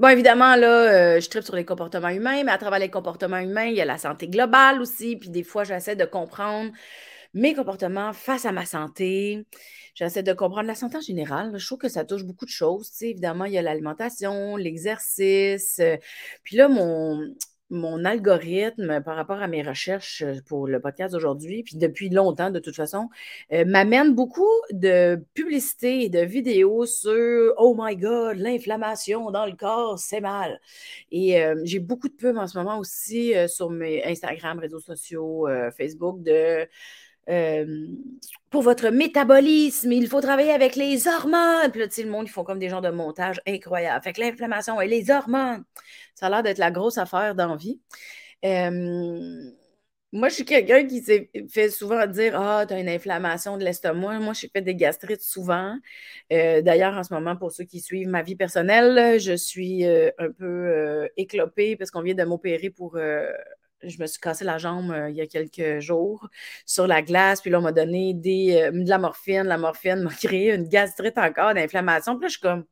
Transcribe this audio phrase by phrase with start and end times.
[0.00, 3.36] Bon, évidemment, là, euh, je tripe sur les comportements humains, mais à travers les comportements
[3.38, 5.16] humains, il y a la santé globale aussi.
[5.16, 6.72] Puis des fois, j'essaie de comprendre
[7.34, 9.44] mes comportements face à ma santé.
[9.94, 11.52] J'essaie de comprendre la santé en général.
[11.54, 12.90] Je trouve que ça touche beaucoup de choses.
[13.02, 15.80] évidemment, il y a l'alimentation, l'exercice.
[15.80, 15.98] Euh,
[16.44, 17.34] puis là, mon,
[17.70, 22.50] mon algorithme par rapport à mes recherches euh, pour le podcast d'aujourd'hui, puis depuis longtemps
[22.50, 23.08] de toute façon,
[23.52, 29.52] euh, m'amène beaucoup de publicités et de vidéos sur Oh my God, l'inflammation dans le
[29.52, 30.60] corps, c'est mal.
[31.12, 35.48] Et euh, j'ai beaucoup de pubs en ce moment aussi sur mes Instagram, réseaux sociaux,
[35.76, 36.22] Facebook
[38.50, 41.70] pour votre métabolisme, il faut travailler avec les hormones.
[41.70, 44.02] Puis là, tu sais, le monde, ils font comme des genres de montage incroyables.
[44.02, 45.64] Fait que l'inflammation et les hormones,
[46.14, 47.80] ça a l'air d'être la grosse affaire d'envie.
[50.12, 53.64] moi, je suis quelqu'un qui s'est fait souvent dire Ah, tu as une inflammation de
[53.64, 54.18] l'estomac.
[54.18, 55.76] Moi, j'ai fait des gastrites souvent.
[56.32, 60.10] Euh, d'ailleurs, en ce moment, pour ceux qui suivent ma vie personnelle, je suis euh,
[60.18, 62.98] un peu euh, éclopée parce qu'on vient de m'opérer pour
[63.82, 66.28] je me suis cassé la jambe euh, il y a quelques jours
[66.66, 69.44] sur la glace, puis là, on m'a donné euh, de la morphine.
[69.44, 72.16] La morphine m'a créé une gastrite encore, d'inflammation.
[72.16, 72.64] Puis là, je suis comme,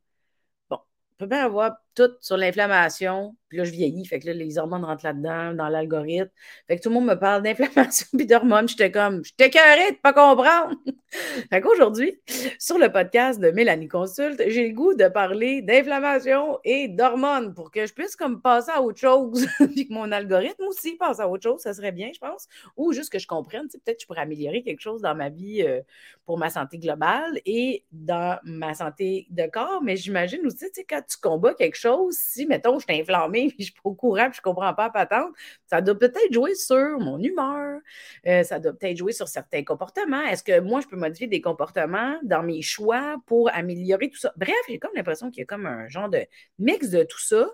[0.69, 1.77] bon, on peut bien avoir
[2.21, 3.35] sur l'inflammation.
[3.49, 4.05] Puis là, je vieillis.
[4.05, 6.29] Fait que là, les hormones rentrent là-dedans, dans l'algorithme.
[6.67, 8.67] Fait que tout le monde me parle d'inflammation puis d'hormones.
[8.67, 10.75] J'étais comme, je t'écœurais de pas comprendre.
[11.49, 12.21] fait qu'aujourd'hui,
[12.59, 17.71] sur le podcast de Mélanie Consulte, j'ai le goût de parler d'inflammation et d'hormones pour
[17.71, 19.47] que je puisse comme passer à autre chose.
[19.73, 21.59] puis que mon algorithme aussi passe à autre chose.
[21.61, 22.47] Ça serait bien, je pense.
[22.77, 23.67] Ou juste que je comprenne.
[23.67, 25.81] Peut-être que je pourrais améliorer quelque chose dans ma vie euh,
[26.27, 29.81] pour ma santé globale et dans ma santé de corps.
[29.81, 33.47] Mais j'imagine aussi, tu sais, quand tu combats quelque chose, si, mettons, je suis inflammée,
[33.49, 35.33] puis je suis pas au courant, puis je comprends pas la patente,
[35.67, 37.79] ça doit peut-être jouer sur mon humeur,
[38.27, 40.21] euh, ça doit peut-être jouer sur certains comportements.
[40.21, 44.33] Est-ce que moi, je peux modifier des comportements dans mes choix pour améliorer tout ça?
[44.37, 46.25] Bref, j'ai comme l'impression qu'il y a comme un genre de
[46.57, 47.47] mix de tout ça.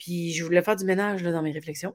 [0.00, 1.94] Puis je voulais faire du ménage dans mes réflexions.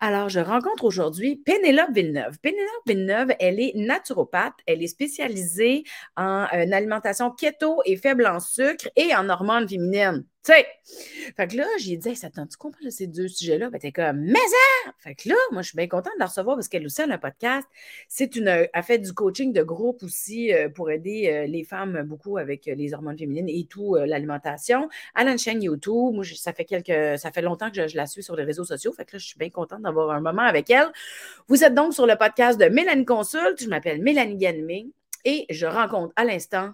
[0.00, 2.38] Alors, je rencontre aujourd'hui Pénélope Villeneuve.
[2.40, 4.54] Pénélope Villeneuve, elle est naturopathe.
[4.66, 5.84] Elle est spécialisée
[6.16, 10.24] en euh, alimentation keto et faible en sucre et en hormones féminines.
[10.44, 10.66] Tu sais,
[11.36, 13.70] fait que là, j'ai dit, ça tente, tu comprends ces deux sujets-là?
[13.70, 14.92] Ben, t'es comme, mais ça!
[14.98, 17.06] Fait que là, moi, je suis bien contente de la recevoir parce qu'elle aussi a
[17.10, 17.66] un podcast.
[18.08, 22.02] C'est une, elle fait du coaching de groupe aussi euh, pour aider euh, les femmes
[22.02, 24.90] beaucoup avec les hormones féminines et tout, l'alimentation.
[25.16, 26.14] Elle a une chaîne YouTube.
[26.14, 28.92] Moi, ça fait quelques, ça fait longtemps que je, la suis sur les réseaux sociaux.
[28.92, 30.92] Fait que là, je suis bien contente d'avoir un moment avec elle.
[31.48, 33.62] Vous êtes donc sur le podcast de Mélanie Consulte.
[33.62, 34.88] Je m'appelle Mélanie Ganmé
[35.24, 36.72] et je rencontre à l'instant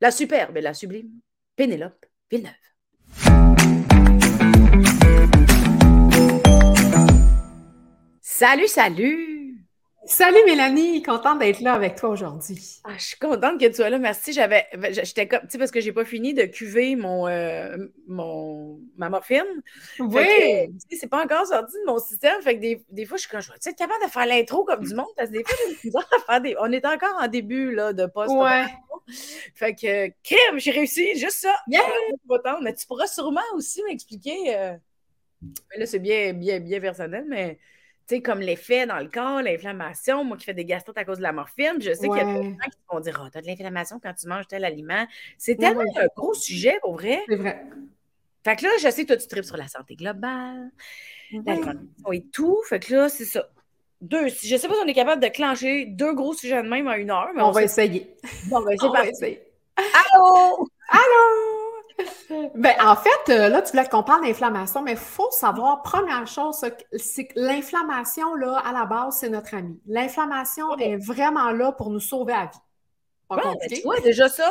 [0.00, 1.10] la superbe et la sublime
[1.56, 2.71] Pénélope Villeneuve.
[8.20, 9.31] Salut, salut!
[10.04, 12.80] Salut Mélanie, contente d'être là avec toi aujourd'hui.
[12.82, 13.98] Ah, je suis contente que tu sois là.
[13.98, 14.32] Merci.
[14.32, 17.76] J'avais, j'étais comme, tu sais, parce que j'ai pas fini de cuver mon, euh,
[18.08, 19.44] mon ma morphine.
[20.00, 20.26] Oui.
[20.90, 22.42] c'est pas encore sorti de mon système.
[22.42, 24.64] Fait que des, des fois, je suis comme, je vais être capable de faire l'intro
[24.64, 25.06] comme du monde?
[25.16, 25.90] Parce que des fois, j'ai
[26.26, 26.56] faire des.
[26.60, 28.34] On est encore en début là de post.
[28.34, 28.64] Ouais.
[29.54, 31.54] Fait que, crème, j'ai réussi, juste ça.
[31.68, 31.82] Yeah.
[32.60, 34.56] Mais tu pourras sûrement aussi m'expliquer.
[34.56, 34.76] Euh,
[35.76, 37.58] là, c'est bien, bien, bien personnel, mais
[38.12, 41.16] tu sais, comme l'effet dans le corps, l'inflammation, moi qui fais des gastrites à cause
[41.16, 43.38] de la morphine, je sais qu'il y a des gens qui vont dire oh, tu
[43.38, 45.06] as de l'inflammation quand tu manges tel aliment.
[45.38, 47.22] C'est tellement un gros sujet, pour vrai.
[47.26, 47.64] C'est vrai.
[48.44, 50.70] Fait que là, je sais que toi, tu tripes sur la santé globale,
[51.32, 52.58] l'alimentation et tout.
[52.68, 53.48] Fait que là, c'est ça.
[54.00, 56.88] Deux, je sais pas si on est capable de clencher deux gros sujets de même
[56.88, 58.14] en une heure, mais on, va essayer.
[58.46, 59.38] Bon, ben, c'est parti.
[59.76, 60.68] Allô!
[60.88, 61.51] Allô!
[62.54, 66.26] Ben, en fait, euh, là, tu voulais qu'on parle d'inflammation, mais il faut savoir, première
[66.26, 66.56] chose,
[66.96, 69.80] c'est que l'inflammation, là, à la base, c'est notre ami.
[69.86, 72.58] L'inflammation est vraiment là pour nous sauver la vie.
[73.30, 74.50] Ben, tu vois, déjà ça,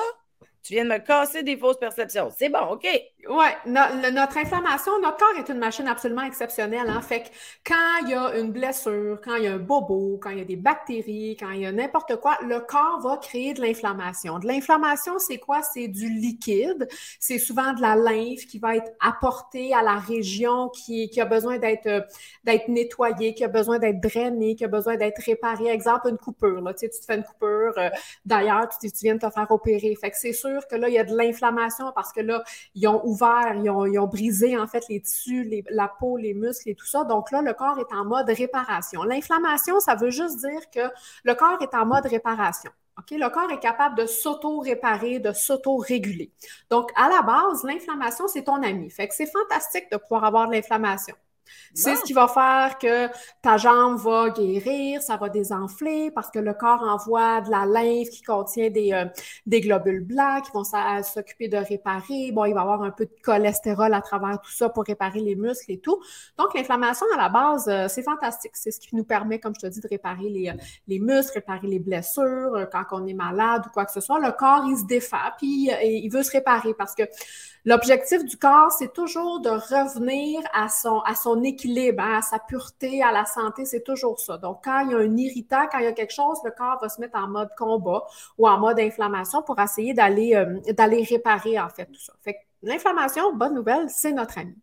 [0.63, 2.29] tu viens de me casser des fausses perceptions.
[2.37, 2.87] C'est bon, OK.
[3.29, 6.87] Oui, notre inflammation, notre corps est une machine absolument exceptionnelle.
[6.87, 7.01] Hein?
[7.01, 7.27] Fait que
[7.65, 10.41] quand il y a une blessure, quand il y a un bobo, quand il y
[10.41, 14.39] a des bactéries, quand il y a n'importe quoi, le corps va créer de l'inflammation.
[14.39, 15.61] De l'inflammation, c'est quoi?
[15.61, 16.87] C'est du liquide.
[17.19, 21.57] C'est souvent de la lymphe qui va être apportée à la région qui, a besoin
[21.57, 22.07] d'être
[22.43, 25.67] d'être nettoyée, qui a besoin d'être drainée, qui a besoin d'être réparée.
[25.67, 26.63] Exemple, une coupure.
[26.73, 27.73] Tu, sais, tu te fais une coupure.
[27.77, 27.89] Euh,
[28.25, 29.95] d'ailleurs, tu, tu viens de te faire opérer.
[29.95, 32.43] Fait que c'est sûr que là, il y a de l'inflammation parce que là,
[32.75, 36.75] ils ont ouvert, ils ont, brisé en fait les tissus, la peau, les muscles et
[36.75, 37.03] tout ça.
[37.03, 39.03] Donc là, le corps est en mode réparation.
[39.03, 40.91] L'inflammation, ça veut juste dire que
[41.23, 42.71] le corps est en mode réparation.
[42.97, 43.11] OK?
[43.11, 46.31] Le corps est capable de s'auto-réparer, de s'auto-réguler.
[46.69, 48.89] Donc, à la base, l'inflammation, c'est ton ami.
[48.89, 51.15] Fait que c'est fantastique de pouvoir avoir de l'inflammation.
[51.73, 53.07] C'est ce qui va faire que
[53.41, 58.09] ta jambe va guérir, ça va désenfler parce que le corps envoie de la lymphe
[58.09, 59.05] qui contient des, euh,
[59.45, 62.31] des globules blancs qui vont s'occuper de réparer.
[62.33, 65.19] Bon, il va y avoir un peu de cholestérol à travers tout ça pour réparer
[65.19, 66.01] les muscles et tout.
[66.37, 68.51] Donc, l'inflammation, à la base, euh, c'est fantastique.
[68.53, 70.53] C'est ce qui nous permet, comme je te dis, de réparer les, euh,
[70.87, 74.19] les muscles, réparer les blessures quand on est malade ou quoi que ce soit.
[74.19, 77.03] Le corps, il se défait, puis il veut se réparer parce que
[77.63, 82.39] L'objectif du corps, c'est toujours de revenir à son, à son équilibre, hein, à sa
[82.39, 84.37] pureté, à la santé, c'est toujours ça.
[84.37, 86.79] Donc, quand il y a un irritant, quand il y a quelque chose, le corps
[86.81, 88.03] va se mettre en mode combat
[88.39, 92.13] ou en mode inflammation pour essayer d'aller euh, d'aller réparer, en fait, tout ça.
[92.23, 94.55] Fait que l'inflammation, bonne nouvelle, c'est notre ami.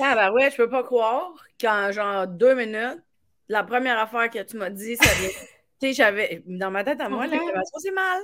[0.00, 3.00] Ah ben ouais, je peux pas croire qu'en genre deux minutes,
[3.48, 5.28] la première affaire que tu m'as dit, ça vient.
[5.80, 6.42] tu sais, j'avais.
[6.46, 8.20] Dans ma tête à moi, l'inflammation, c'est mal.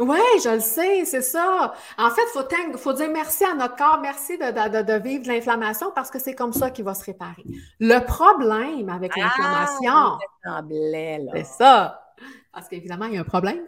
[0.00, 1.74] Oui, je le sais, c'est ça.
[1.98, 6.10] En fait, il faut, dire merci à notre corps, merci de, vivre de l'inflammation parce
[6.10, 7.44] que c'est comme ça qu'il va se réparer.
[7.80, 10.18] Le problème avec ah, l'inflammation,
[11.34, 12.02] c'est ça,
[12.50, 13.60] parce qu'évidemment, il y a un problème.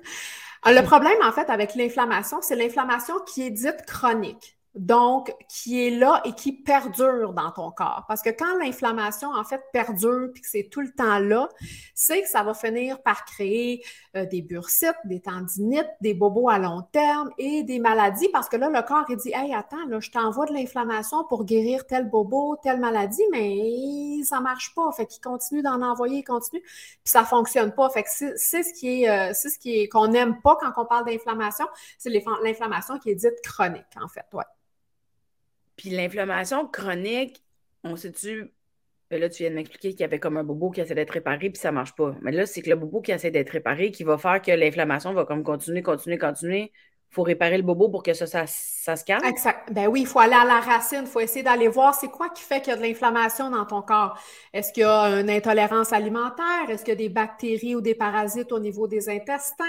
[0.64, 5.90] Le problème, en fait, avec l'inflammation, c'est l'inflammation qui est dite chronique donc qui est
[5.90, 8.04] là et qui perdure dans ton corps.
[8.08, 11.48] Parce que quand l'inflammation, en fait, perdure puis que c'est tout le temps là,
[11.94, 13.84] c'est que ça va finir par créer
[14.16, 18.56] euh, des bursites, des tendinites, des bobos à long terme et des maladies parce que
[18.56, 22.08] là, le corps, il dit Hey, attends, là, je t'envoie de l'inflammation pour guérir tel
[22.08, 24.90] bobo, telle maladie, mais ça marche pas.
[24.92, 27.90] Fait qu'il continue d'en envoyer, il continue, puis ça fonctionne pas.
[27.90, 30.72] Fait que c'est ce qui est, euh, c'est ce qui est qu'on n'aime pas quand
[30.76, 31.66] on parle d'inflammation,
[31.98, 34.26] c'est l'inflammation qui est dite chronique, en fait.
[34.32, 34.44] Ouais.
[35.76, 37.42] Puis l'inflammation chronique,
[37.84, 38.52] on sait-tu.
[39.10, 41.10] Ben là, tu viens de m'expliquer qu'il y avait comme un bobo qui essaie d'être
[41.10, 42.16] réparé, puis ça marche pas.
[42.22, 45.12] Mais là, c'est que le bobo qui essaie d'être réparé qui va faire que l'inflammation
[45.12, 46.72] va comme continuer, continuer, continuer,
[47.12, 49.22] faut réparer le bobo pour que ça, ça, se calme.
[49.24, 49.70] Exact.
[49.70, 52.30] Ben oui, il faut aller à la racine, il faut essayer d'aller voir c'est quoi
[52.30, 54.18] qui fait qu'il y a de l'inflammation dans ton corps.
[54.54, 56.70] Est-ce qu'il y a une intolérance alimentaire?
[56.70, 59.64] Est-ce qu'il y a des bactéries ou des parasites au niveau des intestins?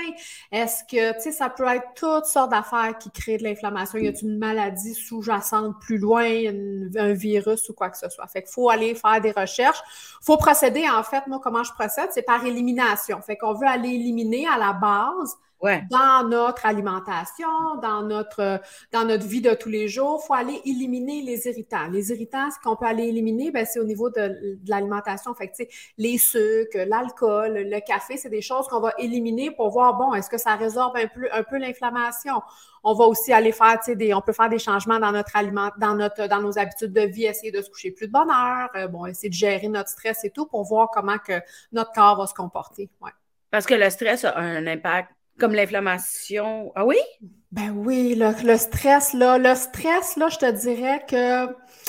[0.53, 3.99] Est-ce que, tu sais, ça peut être toutes sortes d'affaires qui créent de l'inflammation.
[3.99, 8.25] Y a une maladie sous-jacente plus loin, un virus ou quoi que ce soit?
[8.27, 9.81] Fait qu'il faut aller faire des recherches.
[10.21, 12.07] Il faut procéder, en fait, moi, comment je procède?
[12.11, 13.21] C'est par élimination.
[13.21, 15.37] Fait qu'on veut aller éliminer à la base
[15.89, 18.61] dans notre alimentation, dans notre,
[18.91, 20.21] dans notre vie de tous les jours.
[20.23, 21.87] Il faut aller éliminer les irritants.
[21.91, 25.33] Les irritants, ce qu'on peut aller éliminer, ben, c'est au niveau de, l'alimentation.
[25.33, 25.63] Fait que,
[25.97, 30.29] les sucres, l'alcool, le café, c'est des choses qu'on va éliminer pour voir, bon, est-ce
[30.29, 32.41] que ça résorbe un peu, un peu l'inflammation?
[32.83, 35.95] On va aussi aller faire, des, on peut faire des changements dans notre aliment, dans
[35.95, 38.87] notre, dans nos habitudes de vie, essayer de se coucher plus de bonne heure, euh,
[38.87, 41.39] bon, essayer de gérer notre stress et tout pour voir comment que
[41.71, 42.89] notre corps va se comporter.
[43.01, 43.11] Ouais.
[43.51, 45.11] Parce que le stress a un impact
[45.43, 46.71] comme l'inflammation.
[46.73, 46.95] Ah oui?
[47.51, 51.47] Ben oui, le, stress, là, le stress, là, je te dirais que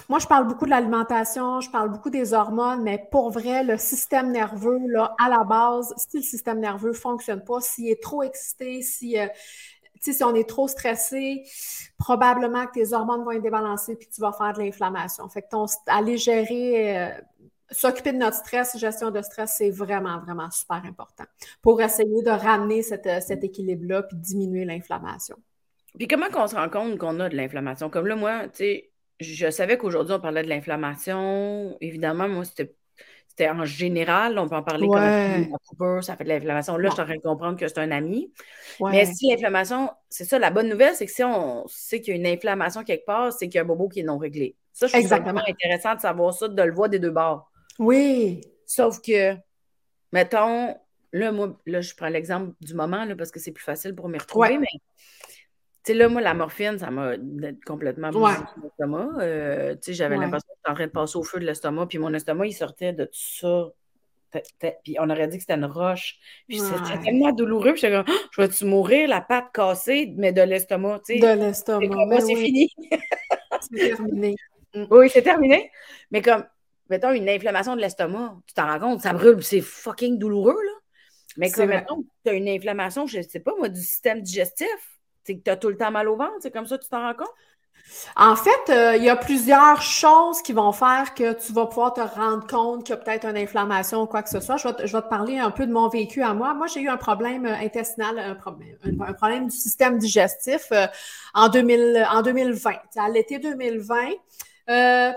[0.08, 3.76] moi, je parle beaucoup de l'alimentation, je parle beaucoup des hormones, mais pour vrai, le
[3.76, 8.02] système nerveux, là, à la base, si le système nerveux ne fonctionne pas, s'il est
[8.02, 9.28] trop excité, si, euh,
[10.00, 11.44] si on est trop stressé,
[11.96, 15.28] probablement que tes hormones vont être débalancées puis tu vas faire de l'inflammation.
[15.28, 17.10] Fait que ton, aller gérer euh,
[17.70, 21.24] s'occuper de notre stress, gestion de stress, c'est vraiment, vraiment super important
[21.62, 25.36] pour essayer de ramener cet équilibre-là puis diminuer l'inflammation.
[25.96, 27.88] Puis comment qu'on se rend compte qu'on a de l'inflammation?
[27.88, 28.90] Comme là, moi, tu sais,
[29.20, 31.76] je savais qu'aujourd'hui, on parlait de l'inflammation.
[31.80, 32.74] Évidemment, moi, c'était
[33.36, 36.76] c'était en général, on peut en parler comme ça fait de l'inflammation.
[36.76, 38.32] Là, je suis en train de comprendre que c'est un ami.
[38.80, 42.16] Mais si l'inflammation, c'est ça, la bonne nouvelle, c'est que si on sait qu'il y
[42.16, 44.54] a une inflammation quelque part, c'est qu'il y a un bobo qui est non réglé.
[44.72, 45.42] Ça, je trouve Exactement.
[45.48, 47.50] intéressant de savoir ça, de le voir des deux bords.
[47.78, 48.40] Oui.
[48.66, 49.36] Sauf que,
[50.12, 50.74] mettons,
[51.12, 54.08] là, moi, là, je prends l'exemple du moment, là, parce que c'est plus facile pour
[54.08, 54.66] me retrouver, mais
[55.84, 57.12] tu sais, là, moi, la morphine, ça m'a
[57.66, 59.08] complètement bousillé l'estomac.
[59.20, 61.86] Euh, tu sais, j'avais l'impression que j'étais en train de passer au feu de l'estomac,
[61.86, 63.68] puis mon estomac, il sortait de tout ça.
[64.82, 66.16] Puis on aurait dit que c'était une roche.
[66.48, 67.72] Puis c'était tellement douloureux.
[67.72, 71.20] Puis j'étais comme, «Ah, je vais-tu mourir, la patte cassée, mais de l'estomac, tu sais.
[71.20, 72.20] De l'estomac.
[72.20, 72.70] C'est fini.
[73.60, 74.34] c'est terminé.
[74.90, 75.70] Oui, c'est terminé.
[76.10, 76.44] Mais comme,
[76.90, 80.72] mettons, une inflammation de l'estomac, tu t'en rends compte, ça brûle, c'est fucking douloureux, là.
[81.36, 84.68] Mais que, mettons, tu as une inflammation, je ne sais pas, moi, du système digestif,
[85.24, 87.00] c'est que tu as tout le temps mal au ventre, c'est comme ça tu t'en
[87.00, 87.32] rends compte?
[88.16, 91.92] En fait, euh, il y a plusieurs choses qui vont faire que tu vas pouvoir
[91.92, 94.56] te rendre compte qu'il y a peut-être une inflammation ou quoi que ce soit.
[94.56, 96.54] Je vais, te, parler un peu de mon vécu à moi.
[96.54, 100.86] Moi, j'ai eu un problème euh, intestinal, un problème, un, problème du système digestif euh,
[101.34, 102.72] en, 2000, en 2020.
[102.96, 103.96] À l'été 2020,
[104.70, 105.12] euh,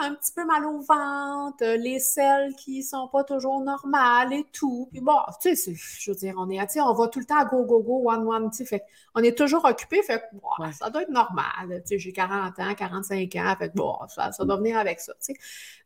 [0.00, 4.46] un petit peu mal au ventre, euh, les selles qui sont pas toujours normales et
[4.52, 4.88] tout.
[4.90, 7.36] Puis bon, tu sais, je veux dire, on est, tu on va tout le temps
[7.36, 8.82] à go, go, go, one, one, tu sais, fait
[9.14, 11.82] on est toujours occupé, fait que ça doit être normal.
[11.82, 15.00] Tu sais, j'ai 40 ans, 45 ans, fait que bon, ça, ça doit venir avec
[15.00, 15.34] ça, tu sais.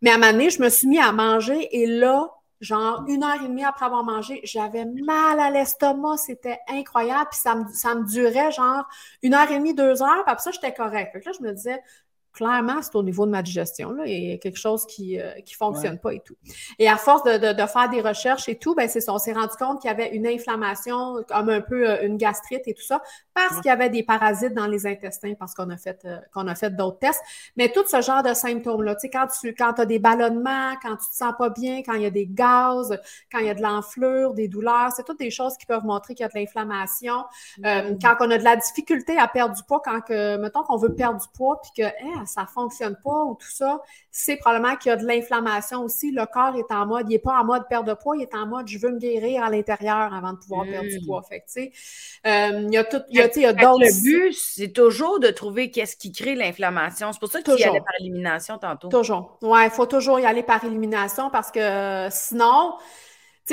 [0.02, 3.24] Mais à un moment donné, je me suis mis à manger et là, genre une
[3.24, 7.64] heure et demie après avoir mangé, j'avais mal à l'estomac, c'était incroyable, puis ça me,
[7.72, 8.84] ça me durait genre
[9.22, 11.12] une heure et demie, deux heures, puis après ça, j'étais correct.
[11.12, 11.82] Fait que là, je me disais,
[12.32, 13.92] clairement, c'est au niveau de ma digestion.
[13.92, 14.04] Là.
[14.06, 16.36] Il y a quelque chose qui ne euh, fonctionne pas et tout.
[16.78, 19.32] Et à force de, de, de, faire des recherches et tout, ben, c'est on s'est
[19.32, 22.82] rendu compte qu'il y avait une inflammation, comme un peu euh, une gastrite et tout
[22.82, 23.02] ça,
[23.34, 26.46] parce qu'il y avait des parasites dans les intestins, parce qu'on a fait, euh, qu'on
[26.46, 27.20] a fait d'autres tests.
[27.56, 30.96] Mais tout ce genre de symptômes-là, tu sais, quand tu quand as des ballonnements, quand
[30.96, 32.98] tu te sens pas bien, quand il y a des gaz,
[33.32, 36.14] quand il y a de l'enflure, des douleurs, c'est toutes des choses qui peuvent montrer
[36.14, 37.24] qu'il y a de l'inflammation.
[37.62, 40.94] quand on a de la difficulté à perdre du poids, quand que, mettons qu'on veut
[40.94, 44.90] perdre du poids, puis que, hein, ça fonctionne pas ou tout ça, c'est probablement qu'il
[44.90, 46.10] y a de l'inflammation aussi.
[46.10, 48.34] Le corps est en mode, il n'est pas en mode perte de poids, il est
[48.34, 51.06] en mode je veux me guérir à l'intérieur avant de pouvoir perdre du hmm.
[51.06, 51.22] poids.
[51.22, 51.72] Fait tu sais,
[52.26, 53.80] euh, il y a tout, il y a, d'autres.
[53.80, 57.12] Le but, c'est toujours de trouver qu'est-ce qui crée l'inflammation.
[57.12, 58.88] C'est pour ça que tu y allais par élimination tantôt.
[58.88, 59.38] Toujours.
[59.42, 62.74] Ouais, il faut toujours y aller par élimination parce que euh, sinon,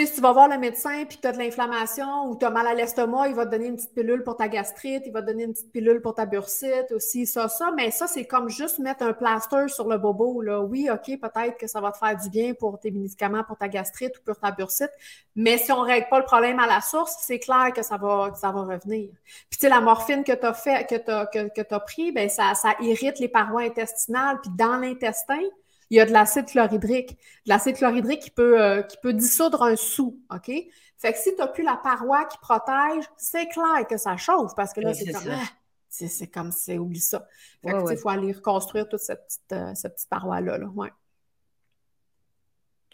[0.01, 2.45] sais, si tu vas voir le médecin puis que tu as de l'inflammation ou tu
[2.45, 5.11] as mal à l'estomac, il va te donner une petite pilule pour ta gastrite, il
[5.11, 7.71] va te donner une petite pilule pour ta bursite, aussi, ça, ça.
[7.75, 10.41] Mais ça, c'est comme juste mettre un plaster sur le bobo.
[10.41, 10.61] Là.
[10.61, 13.67] Oui, OK, peut-être que ça va te faire du bien pour tes médicaments, pour ta
[13.67, 14.91] gastrite ou pour ta bursite.
[15.35, 17.97] Mais si on ne règle pas le problème à la source, c'est clair que ça
[17.97, 19.09] va, ça va revenir.
[19.49, 22.11] Puis, tu sais, la morphine que tu as fait, que tu as, que, que pris,
[22.11, 24.39] ben ça, ça irrite les parois intestinales.
[24.41, 25.41] Puis, dans l'intestin,
[25.89, 27.11] il y a de l'acide chlorhydrique.
[27.45, 30.51] De l'acide chlorhydrique qui peut, euh, qui peut dissoudre un sou, OK?
[30.97, 34.55] Fait que si tu n'as plus la paroi qui protège, c'est clair que ça chauffe
[34.55, 35.45] parce que là, c'est comme, ah,
[35.89, 37.27] c'est comme, c'est, oublie ça.
[37.63, 40.67] Fait que, il faut aller reconstruire toute cette petite, euh, cette petite paroi-là, là.
[40.67, 40.91] Ouais.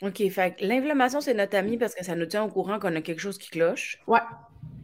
[0.02, 2.94] OK, fait que l'inflammation, c'est notre ami parce que ça nous tient au courant qu'on
[2.96, 4.02] a quelque chose qui cloche.
[4.06, 4.20] Ouais.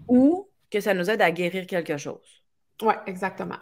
[0.07, 2.43] Ou que ça nous aide à guérir quelque chose.
[2.81, 3.57] Oui, exactement.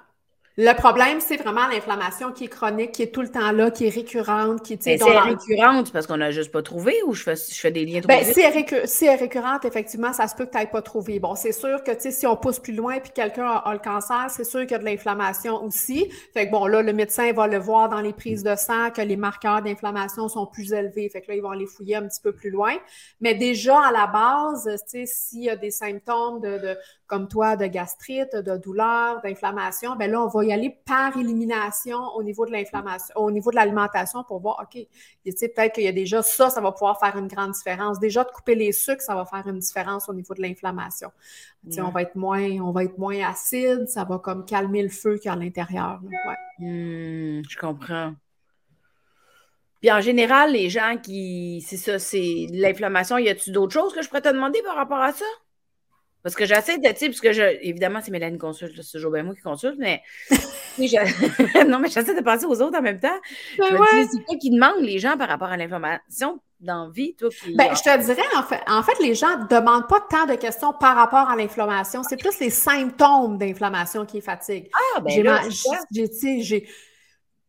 [0.60, 3.86] Le problème, c'est vraiment l'inflammation qui est chronique, qui est tout le temps là, qui
[3.86, 4.82] est récurrente, qui est.
[4.82, 8.02] C'est récurrente parce qu'on n'a juste pas trouvé ou je fais, je fais des liens
[8.02, 11.20] trop ben, si, elle si est récurrente, effectivement, ça se peut que tu pas trouvé.
[11.20, 14.46] Bon, c'est sûr que si on pousse plus loin puis quelqu'un a, le cancer, c'est
[14.46, 16.10] sûr qu'il y a de l'inflammation aussi.
[16.34, 19.02] Fait que bon, là, le médecin va le voir dans les prises de sang que
[19.02, 21.08] les marqueurs d'inflammation sont plus élevés.
[21.10, 22.74] Fait que là, ils vont les fouiller un petit peu plus loin.
[23.22, 24.68] Mais déjà, à la base,
[25.06, 26.76] s'il y a des symptômes de
[27.08, 32.00] comme toi, de gastrite, de douleur, d'inflammation, ben là, on va y aller par élimination
[32.16, 34.78] au niveau de l'inflammation, au niveau de l'alimentation pour voir, OK,
[35.24, 38.00] peut-être qu'il y a déjà ça, ça va pouvoir faire une grande différence.
[38.00, 41.10] Déjà, de couper les sucres, ça va faire une différence au niveau de l'inflammation.
[41.80, 45.16] On va être moins, on va être moins acide, ça va comme calmer le feu
[45.18, 46.02] qu'il y a à l'intérieur.
[46.60, 48.14] Hmm, je comprends.
[49.80, 51.64] Puis en général, les gens qui.
[51.66, 53.18] C'est ça, c'est l'inflammation.
[53.18, 55.26] Y a-tu d'autres choses que je pourrais te demander par rapport à ça?
[56.24, 59.12] Parce que j'essaie de, tu sais, parce que je, évidemment, c'est Mélanie consulte, c'est toujours
[59.12, 60.02] bien moi qui consulte, mais
[61.68, 63.20] non, mais j'essaie de penser aux autres en même temps.
[63.58, 63.78] Ben
[64.12, 67.30] c'est quoi qui demande les gens par rapport à l'information dans vie, toi?
[67.56, 70.36] Ben, je te dirais, en fait, en fait, les gens ne demandent pas tant de
[70.36, 72.04] questions par rapport à l'inflammation.
[72.04, 74.70] C'est plus les symptômes d'inflammation qui fatiguent.
[74.74, 75.12] Ah, ben
[75.92, 76.68] j'ai, j'ai,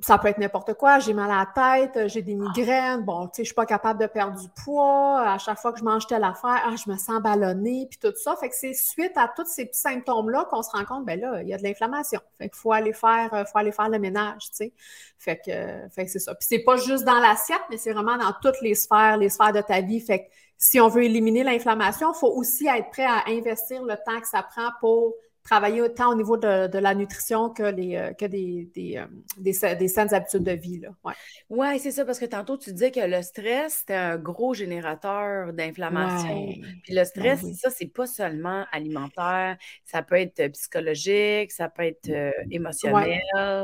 [0.01, 1.01] ça peut être n'importe quoi.
[1.01, 3.03] J'ai mal à la tête, j'ai des migraines.
[3.03, 5.23] Bon, tu sais, je suis pas capable de perdre du poids.
[5.23, 8.17] À chaque fois que je mange telle affaire, ah, je me sens ballonnée, puis tout
[8.17, 8.37] ça.
[8.37, 11.43] Fait que c'est suite à tous ces petits symptômes-là qu'on se rend compte, ben là,
[11.43, 12.21] il y a de l'inflammation.
[12.39, 14.73] Fait qu'il faut aller faire, euh, faut aller faire le ménage, tu sais.
[15.19, 16.35] Fait que, fait que c'est ça.
[16.37, 19.53] Puis c'est pas juste dans l'assiette, mais c'est vraiment dans toutes les sphères, les sphères
[19.53, 20.01] de ta vie.
[20.01, 23.97] Fait que si on veut éliminer l'inflammation, il faut aussi être prêt à investir le
[24.07, 25.15] temps que ça prend pour
[25.49, 29.89] travailler autant au niveau de, la nutrition que, les, euh, que des, des, euh, des,
[29.89, 30.83] saines habitudes de vie.
[31.05, 31.13] Oui,
[31.49, 35.53] ouais, c'est ça, parce que tantôt, tu disais que le stress, c'est un gros générateur
[35.55, 36.49] d'inflammation.
[36.83, 41.85] Puis le stress, ben ça, c'est pas seulement alimentaire, ça peut être psychologique, ça peut
[41.85, 43.21] être euh, émotionnel,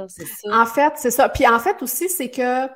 [0.09, 0.59] c'est ça?
[0.59, 1.29] En fait, c'est ça.
[1.29, 2.67] Puis en fait aussi, c'est que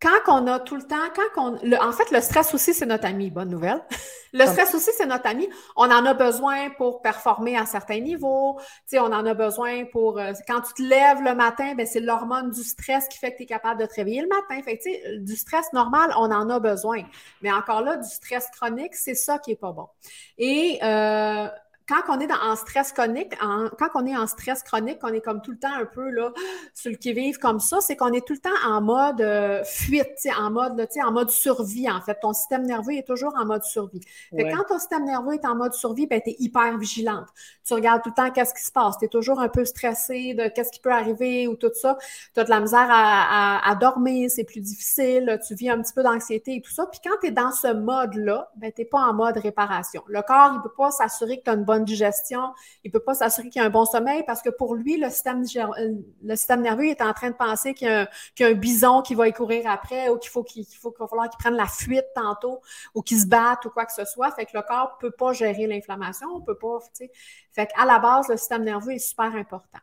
[0.00, 3.06] quand on a tout le temps, quand on, en fait, le stress aussi, c'est notre
[3.06, 3.30] ami.
[3.30, 3.82] Bonne nouvelle.
[4.32, 5.48] le stress aussi, c'est notre ami.
[5.74, 8.58] On en a besoin pour performer à certains niveaux.
[8.60, 11.86] Tu sais, on en a besoin pour, euh, quand tu te lèves le matin, ben,
[11.86, 14.62] c'est l'hormone du stress qui fait que tu es capable de te réveiller le matin.
[14.62, 17.02] Fait tu sais, du stress normal, on en a besoin.
[17.42, 19.88] Mais encore là, du stress chronique, c'est ça qui est pas bon.
[20.36, 21.48] Et, euh,
[21.88, 25.22] quand on est dans, en stress chronique, quand on est en stress chronique, on est
[25.22, 26.32] comme tout le temps un peu là,
[26.74, 30.06] sur le qui-vive comme ça, c'est qu'on est tout le temps en mode euh, fuite,
[30.38, 32.18] en mode, en mode survie, en fait.
[32.20, 34.00] Ton système nerveux est toujours en mode survie.
[34.32, 37.26] quand ton système nerveux est en mode survie, ben, tu es hyper vigilante.
[37.64, 38.98] Tu regardes tout le temps qu'est-ce qui se passe.
[38.98, 41.96] Tu es toujours un peu stressé de qu'est-ce qui peut arriver ou tout ça.
[42.34, 46.02] Tu as de la misère à, dormir, c'est plus difficile, tu vis un petit peu
[46.02, 46.86] d'anxiété et tout ça.
[46.86, 50.02] Puis quand tu es dans ce mode-là, ben, tu n'es pas en mode réparation.
[50.08, 52.40] Le corps, il ne peut pas s'assurer que tu as une bonne digestion,
[52.84, 54.96] il ne peut pas s'assurer qu'il y a un bon sommeil parce que pour lui,
[54.96, 58.52] le système, euh, le système nerveux est en train de penser qu'il y, a un
[58.52, 61.38] bison qui va y courir après ou qu'il faut qu'il faut qu'il va falloir qu'il
[61.38, 62.60] prenne la fuite tantôt
[62.94, 64.30] ou qu'il se batte ou quoi que ce soit.
[64.32, 67.10] Fait que le corps ne peut pas gérer l'inflammation, on peut pas, tu sais.
[67.52, 69.78] Fait qu'à la base, le système nerveux est super important.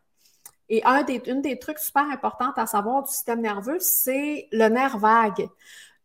[0.69, 4.67] Et un des, une des trucs super importants à savoir du système nerveux, c'est le
[4.67, 5.47] nerf vague.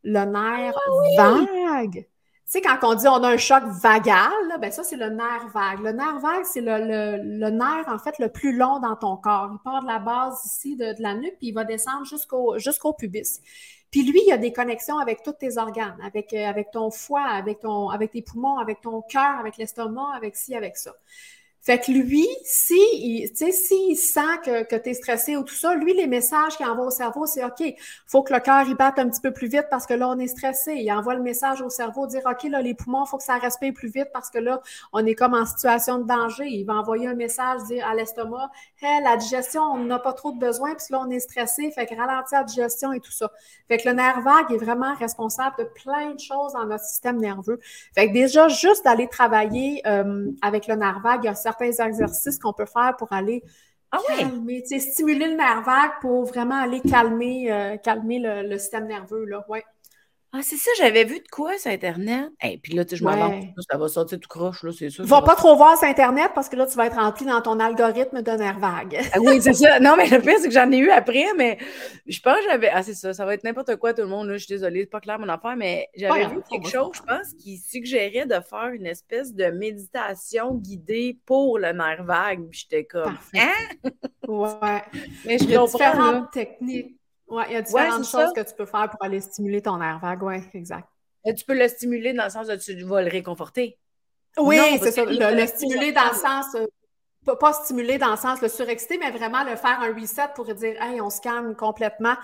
[0.03, 0.75] Le nerf
[1.19, 1.45] ah
[1.77, 2.07] vague.
[2.51, 5.47] Tu sais, quand on dit on a un choc vagal, ben ça, c'est le nerf
[5.55, 5.79] vague.
[5.85, 9.51] Le nerf vague, c'est le, nerf, en fait, le plus long dans ton corps.
[9.53, 13.41] Il part de la base ici de, la nuque, puis il va descendre jusqu'au pubis.
[13.93, 17.61] Puis lui, il a des connexions avec tous tes organes, avec, euh, ton foie, avec,
[17.93, 20.93] avec tes poumons, avec ton cœur, avec l'estomac, avec ci, avec ça.
[21.63, 22.81] Fait que lui, si,
[23.37, 26.67] tu s'il sent que, que tu es stressé ou tout ça, lui, les messages qu'il
[26.67, 27.63] envoie au cerveau, c'est OK,
[28.07, 30.19] faut que le cœur il batte un petit peu plus vite parce que là, on
[30.19, 30.75] est stressé.
[30.77, 33.75] Il envoie le message au cerveau, dire OK, là, les poumons, faut que ça respire
[33.75, 34.61] plus vite parce que là,
[34.93, 36.47] on est comme en situation de danger.
[36.47, 38.51] Il va envoyer un message, dire à l'estomac,
[38.81, 41.87] hey, la digestion, on n'a pas trop de besoin, puis là, on est stressé, fait
[41.87, 43.31] que ralentir la digestion et tout ça.
[43.69, 47.19] Fait que le nerf vague est vraiment responsable de plein de choses dans notre système
[47.19, 47.59] nerveux.
[47.95, 51.87] Fait que déjà, juste d'aller travailler euh, avec le nerf vague, il y a certains
[51.87, 53.43] exercices qu'on peut faire pour aller
[53.93, 59.25] ah calmer, stimuler le nerf vague pour vraiment aller calmer, euh, calmer le, système nerveux.
[59.25, 59.45] Là.
[59.49, 59.65] Ouais.
[60.33, 62.29] Ah, c'est ça, j'avais vu de quoi sur Internet.
[62.41, 65.05] Et puis là, tu je m'avance, ça va sortir tout croche, là, c'est sûr.
[65.05, 67.59] Va pas trop voir sur Internet parce que là, tu vas être rempli dans ton
[67.59, 69.01] algorithme de nerf vague.
[69.13, 69.81] ah oui, c'est ça.
[69.81, 71.59] Non, mais le pire, c'est que j'en ai eu après, mais
[72.07, 72.69] je pense que j'avais.
[72.69, 74.29] Ah, c'est ça, ça va être n'importe quoi, tout le monde.
[74.29, 77.03] Là, je suis désolée, c'est pas clair mon affaire, mais j'avais vu quelque chose, je
[77.03, 82.49] pense, qui suggérait de faire une espèce de méditation guidée pour le nerf vague.
[82.51, 83.17] Puis j'étais comme.
[83.35, 83.89] Hein?
[84.29, 84.83] ouais.
[85.27, 85.67] Mais je comprends.
[85.67, 87.00] différentes techniques.
[87.31, 90.01] Oui, il y a différentes choses que tu peux faire pour aller stimuler ton nerf
[90.01, 90.23] vague.
[90.23, 90.89] Oui, exact.
[91.25, 93.79] Et tu peux le stimuler dans le sens où tu vas le réconforter.
[94.39, 95.05] Oui, c'est ça.
[95.05, 96.57] Le, stimuler dans le sens
[97.29, 100.47] euh, pas stimuler dans le sens le surexciter, mais vraiment le faire un reset pour
[100.55, 102.15] dire Hey, on se calme complètement.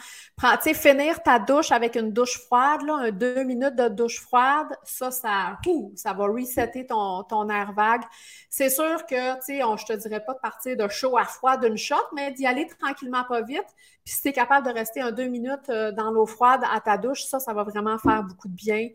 [0.62, 4.69] Sais, finir ta douche avec une douche froide, là, un deux minutes de douche froide,
[4.85, 5.59] ça, ça,
[5.95, 8.03] ça va resetter ton, ton air vague.
[8.49, 11.57] C'est sûr que, tu sais, je te dirais pas de partir de chaud à froid
[11.57, 13.67] d'une shot, mais d'y aller tranquillement pas vite.
[14.05, 16.81] Puis si tu es capable de rester un deux minutes euh, dans l'eau froide à
[16.81, 18.88] ta douche, ça, ça va vraiment faire beaucoup de bien.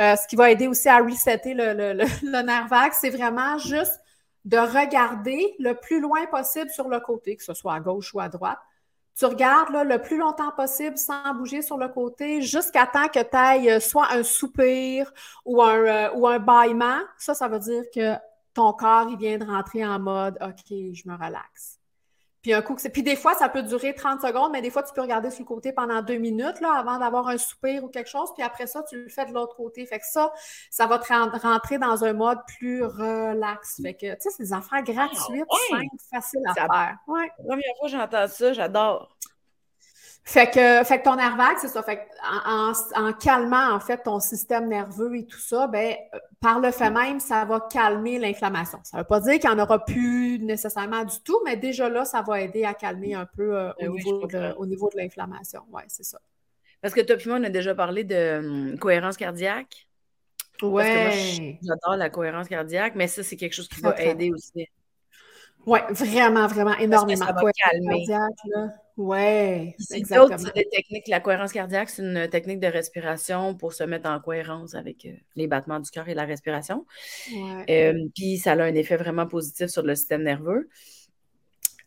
[0.00, 3.10] Euh, ce qui va aider aussi à resetter le, le, le, le nerf vague, c'est
[3.10, 3.98] vraiment juste
[4.48, 8.20] de regarder le plus loin possible sur le côté, que ce soit à gauche ou
[8.20, 8.58] à droite.
[9.14, 13.36] Tu regardes le plus longtemps possible sans bouger sur le côté jusqu'à temps que tu
[13.36, 15.12] ailles euh, soit un soupir
[15.44, 17.00] ou un, euh, ou un bâillement.
[17.18, 18.14] Ça, ça veut dire que
[18.54, 21.77] ton corps, il vient de rentrer en mode OK, je me relaxe.
[22.42, 24.92] Puis un coup, puis des fois, ça peut durer 30 secondes, mais des fois, tu
[24.94, 28.08] peux regarder sur le côté pendant deux minutes là, avant d'avoir un soupir ou quelque
[28.08, 28.30] chose.
[28.34, 29.84] Puis après ça, tu le fais de l'autre côté.
[29.86, 30.32] Fait que ça,
[30.70, 33.80] ça va te rentrer dans un mode plus relax.
[33.82, 36.98] Fait que, tu sais, c'est des affaires gratuites, simples, faciles à faire.
[37.08, 37.30] Ouais.
[37.38, 39.16] La première fois que j'entends ça, j'adore.
[40.28, 41.82] Fait que, fait que ton nerf vague, c'est ça.
[41.82, 42.06] Fait
[42.44, 46.70] en, en, calmant, en fait, ton système nerveux et tout ça, ben, euh, par le
[46.70, 48.78] fait même, ça va calmer l'inflammation.
[48.84, 51.88] Ça ne veut pas dire qu'il n'y en aura plus nécessairement du tout, mais déjà
[51.88, 54.90] là, ça va aider à calmer un peu euh, ben au, niveau de, au, niveau
[54.92, 55.62] de, l'inflammation.
[55.72, 56.20] Oui, c'est ça.
[56.82, 59.88] Parce que toi, moi, on a déjà parlé de hum, cohérence cardiaque.
[60.60, 61.58] Oui.
[61.62, 64.68] J'adore la cohérence cardiaque, mais ça, c'est quelque chose qui va aider aussi.
[65.64, 67.24] Oui, vraiment, vraiment, énormément.
[67.24, 68.04] ça va calmer.
[68.98, 70.36] Oui, exactement.
[70.36, 71.06] C'est des techniques.
[71.06, 75.12] La cohérence cardiaque, c'est une technique de respiration pour se mettre en cohérence avec euh,
[75.36, 76.84] les battements du cœur et la respiration.
[77.70, 80.68] Euh, puis ça a un effet vraiment positif sur le système nerveux.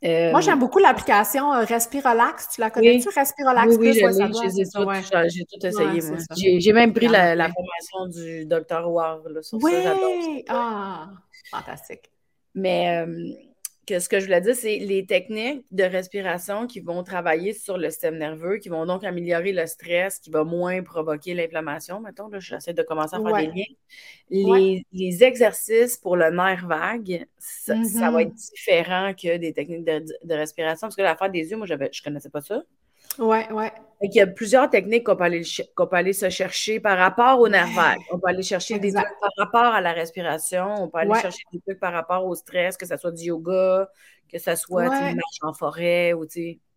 [0.02, 2.50] Moi, j'aime beaucoup l'application euh, Respirolax.
[2.56, 3.76] Tu la connais-tu, Respirolax?
[3.76, 6.18] Oui, oui, j'ai tout essayé, moi.
[6.38, 8.90] J'ai même pris la, formation du Dr.
[8.90, 9.74] War sur oui!
[9.84, 9.96] ça.
[10.48, 11.10] Ah,
[11.52, 12.10] fantastique.
[12.56, 13.06] Mais
[14.00, 17.90] ce que je voulais dire, c'est les techniques de respiration qui vont travailler sur le
[17.90, 22.00] système nerveux, qui vont donc améliorer le stress, qui va moins provoquer l'inflammation.
[22.00, 24.84] Mettons, là, j'essaie de commencer à faire des liens.
[24.92, 28.22] Les, exercices pour le nerf vague, ça, va mm-hmm.
[28.22, 30.88] être différent que des techniques de, respiration.
[30.88, 32.64] Parce que l'affaire des yeux, moi, je ne connaissais pas ça.
[33.20, 33.66] Oui, oui.
[34.04, 35.44] Il y a plusieurs techniques qu'on peut, aller,
[35.76, 38.00] peut aller se chercher par rapport au nerf vague.
[38.12, 40.74] On peut aller chercher des trucs par rapport à la respiration.
[40.80, 43.88] On peut aller chercher des trucs par rapport au stress, que ce soit du yoga,
[44.32, 46.26] que ce soit une marche en forêt ou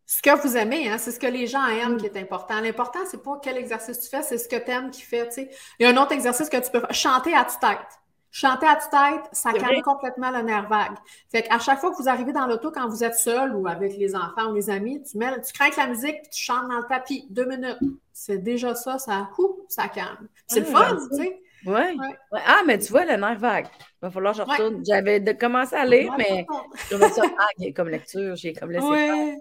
[0.06, 2.60] ce que vous aimez, hein, c'est ce que les gens aiment qui est important.
[2.60, 5.30] L'important, c'est pas quel exercice tu fais, c'est ce que tu aimes qui fait.
[5.78, 6.92] Il y a un autre exercice que tu peux faire.
[6.92, 8.03] Chanter à tue-tête.
[8.36, 10.96] Chanter à tue-tête, ça calme complètement le nerf vague.
[11.30, 13.96] Fait qu'à chaque fois que vous arrivez dans l'auto, quand vous êtes seul ou avec
[13.96, 16.78] les enfants ou les amis, tu mets, tu crains la musique puis tu chantes dans
[16.78, 17.78] le tapis deux minutes.
[18.12, 19.30] C'est déjà ça, ça,
[19.68, 20.26] ça calme.
[20.48, 21.42] C'est le fun, tu sais.
[21.64, 21.72] Oui.
[21.72, 22.40] Ouais.
[22.44, 23.68] Ah, mais tu vois, le nerf vague.
[23.78, 24.84] Il va falloir que je retourne.
[24.84, 26.44] J'avais commencé à lire, mais
[26.90, 29.36] je ça ah, comme lecture, j'ai comme laissé faire.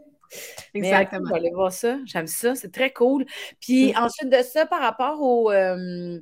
[0.76, 1.30] Exactement.
[1.42, 1.98] Mais, voir ça.
[2.06, 2.54] J'aime ça.
[2.54, 3.26] C'est très cool.
[3.60, 5.52] Puis ensuite de ça, par rapport au.
[5.52, 6.20] Euh,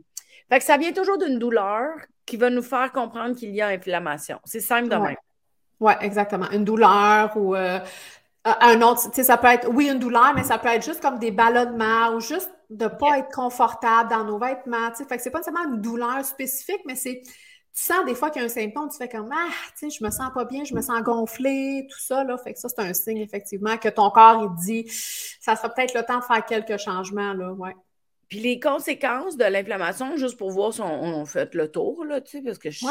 [0.47, 1.89] fait que ça vient toujours d'une douleur
[2.25, 4.39] qui va nous faire comprendre qu'il y a inflammation.
[4.45, 5.15] C'est simple de même.
[5.79, 6.49] Oui, exactement.
[6.51, 7.79] Une douleur ou euh,
[8.43, 11.01] un autre, tu sais, ça peut être, oui, une douleur, mais ça peut être juste
[11.01, 14.89] comme des ballonnements ou juste de ne pas être confortable dans nos vêtements.
[14.91, 17.21] Tu sais, fait que c'est pas seulement une douleur spécifique, mais c'est
[17.73, 19.47] tu sens des fois qu'il y a un symptôme, tu fais comme Ah,
[19.79, 22.37] tu sais, je me sens pas bien, je me sens gonflé, tout ça, là.
[22.37, 24.91] Fait que ça, c'est un signe, effectivement, que ton corps, il dit
[25.39, 27.75] ça sera peut-être le temps de faire quelques changements, là, ouais.
[28.31, 32.37] Puis les conséquences de l'inflammation, juste pour voir si on, fait le tour, là, tu
[32.37, 32.85] sais, parce que je.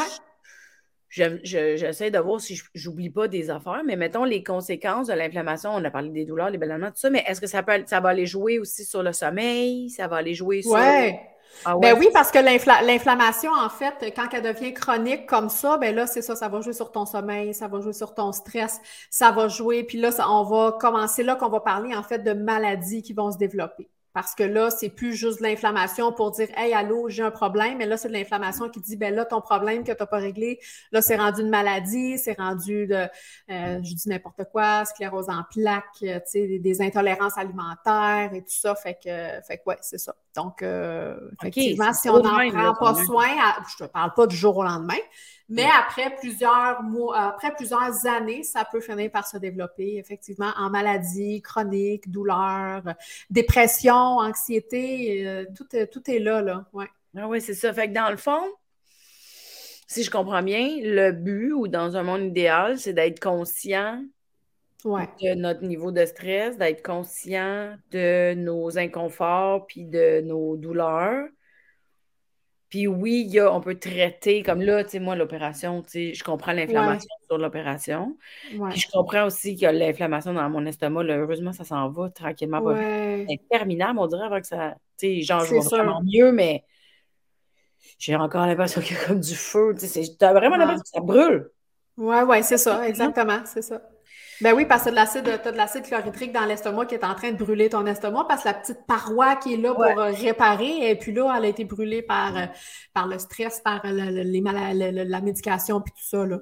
[1.09, 5.83] J'essaie de voir si j'oublie pas des affaires, mais mettons les conséquences de l'inflammation, on
[5.83, 8.09] a parlé des douleurs, des ballonnements, tout ça, mais est-ce que ça, peut, ça va
[8.09, 9.89] aller jouer aussi sur le sommeil?
[9.89, 10.77] Ça va aller jouer sur.
[11.65, 15.93] Ah ben oui, parce que l'inflammation, en fait, quand elle devient chronique comme ça, ben
[15.93, 18.79] là, c'est ça, ça va jouer sur ton sommeil, ça va jouer sur ton stress,
[19.09, 22.31] ça va jouer, puis là, on va commencer là qu'on va parler, en fait, de
[22.31, 23.89] maladies qui vont se développer.
[24.13, 27.77] Parce que là, c'est plus juste de l'inflammation pour dire Hey, allô, j'ai un problème,
[27.77, 30.17] mais là, c'est de l'inflammation qui dit ben là, ton problème que tu n'as pas
[30.17, 30.59] réglé,
[30.91, 35.43] là, c'est rendu une maladie, c'est rendu de euh, je dis n'importe quoi, sclérose en
[35.49, 38.75] plaques, euh, tu sais, des, intolérances alimentaires et tout ça.
[38.75, 40.15] Fait que, fait que ouais, c'est ça.
[40.35, 43.27] Donc, euh, effectivement, si on n'en prend pas soin,
[43.77, 44.99] je ne te parle pas du jour au lendemain,
[45.51, 50.69] mais après plusieurs mois, après plusieurs années, ça peut finir par se développer effectivement en
[50.69, 52.81] maladie chronique, douleur,
[53.29, 56.65] dépression, anxiété, euh, tout, tout, est là, là.
[56.71, 56.87] Ouais.
[57.17, 57.73] Ah oui, c'est ça.
[57.73, 58.41] Fait que dans le fond,
[59.87, 64.01] si je comprends bien, le but ou dans un monde idéal, c'est d'être conscient
[64.85, 71.27] de notre niveau de stress, d'être conscient de nos inconforts puis de nos douleurs,
[72.71, 76.13] puis oui, y a, on peut traiter, comme là, tu sais, moi, l'opération, tu sais,
[76.13, 78.17] je comprends l'inflammation sur l'opération.
[78.49, 81.03] Puis je comprends aussi qu'il y a l'inflammation dans mon estomac.
[81.03, 82.63] Là, heureusement, ça s'en va tranquillement.
[83.27, 84.75] C'est interminable, on dirait, avant que ça.
[84.97, 86.63] Tu sais, genre, je vois vraiment mieux, mais
[87.99, 89.75] j'ai encore l'impression qu'il y a comme du feu.
[89.77, 91.51] Tu sais, as vraiment l'impression que ça brûle.
[91.97, 93.81] Oui, oui, c'est ça, exactement, c'est ça.
[94.41, 97.31] Ben oui, parce que tu as de l'acide chlorhydrique dans l'estomac qui est en train
[97.31, 100.89] de brûler ton estomac parce que la petite paroi qui est là pour euh, réparer,
[100.89, 102.45] et puis là, elle a été brûlée par, euh,
[102.93, 106.25] par le stress, par euh, les la médication, puis tout ça.
[106.25, 106.39] Là.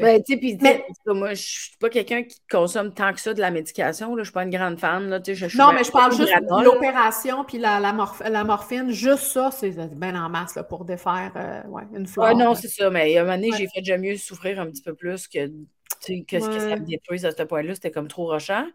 [0.00, 0.58] Ben, tu puis
[1.06, 4.14] moi, je suis pas quelqu'un qui consomme tant que ça de la médication.
[4.14, 4.22] Là.
[4.22, 5.08] Je suis pas une grande fan.
[5.08, 8.90] Là, je, non, mais je parle juste de l'opération puis la, la, morphine.
[8.90, 11.32] Juste ça, c'est bien en masse là, pour défaire
[11.94, 12.26] une flore.
[12.30, 12.88] Ah non, c'est ça.
[12.88, 15.50] Mais à un moment donné, j'ai fait déjà mieux souffrir un petit peu plus que
[16.06, 18.66] qu'est-ce que ça me détruise à ce point-là, c'était comme trop rochant.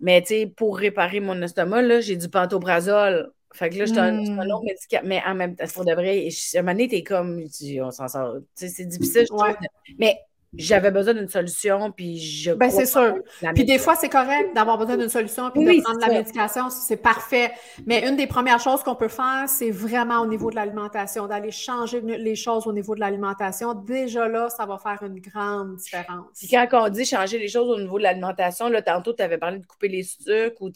[0.00, 3.32] Mais tu sais, pour réparer mon estomac, là, j'ai du pantobrazole.
[3.52, 6.26] Fait que là, je un, un autre médicament, mais en même temps, pour de vrai,
[6.26, 7.44] à un moment donné, t'es comme,
[7.80, 8.34] on s'en sort.
[8.56, 9.54] Tu sais, c'est difficile, je trouve.
[9.98, 10.18] Mais
[10.56, 12.52] j'avais besoin d'une solution, puis je.
[12.52, 13.16] Ben, c'est sûr.
[13.54, 16.96] Puis des fois, c'est correct d'avoir besoin d'une solution, puis de prendre la médication, c'est
[16.96, 17.52] parfait.
[17.86, 21.50] Mais une des premières choses qu'on peut faire, c'est vraiment au niveau de l'alimentation, d'aller
[21.50, 23.74] changer les choses au niveau de l'alimentation.
[23.74, 26.38] Déjà là, ça va faire une grande différence.
[26.38, 29.38] Puis quand on dit changer les choses au niveau de l'alimentation, là, tantôt, tu avais
[29.38, 30.70] parlé de couper les sucres ou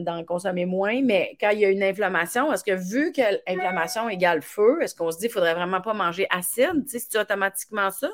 [0.00, 4.08] d'en consommer moins, mais quand il y a une inflammation, est-ce que vu que l'inflammation
[4.08, 6.84] égale feu, est-ce qu'on se dit qu'il ne faudrait vraiment pas manger acide?
[6.86, 8.08] C'est automatiquement ça?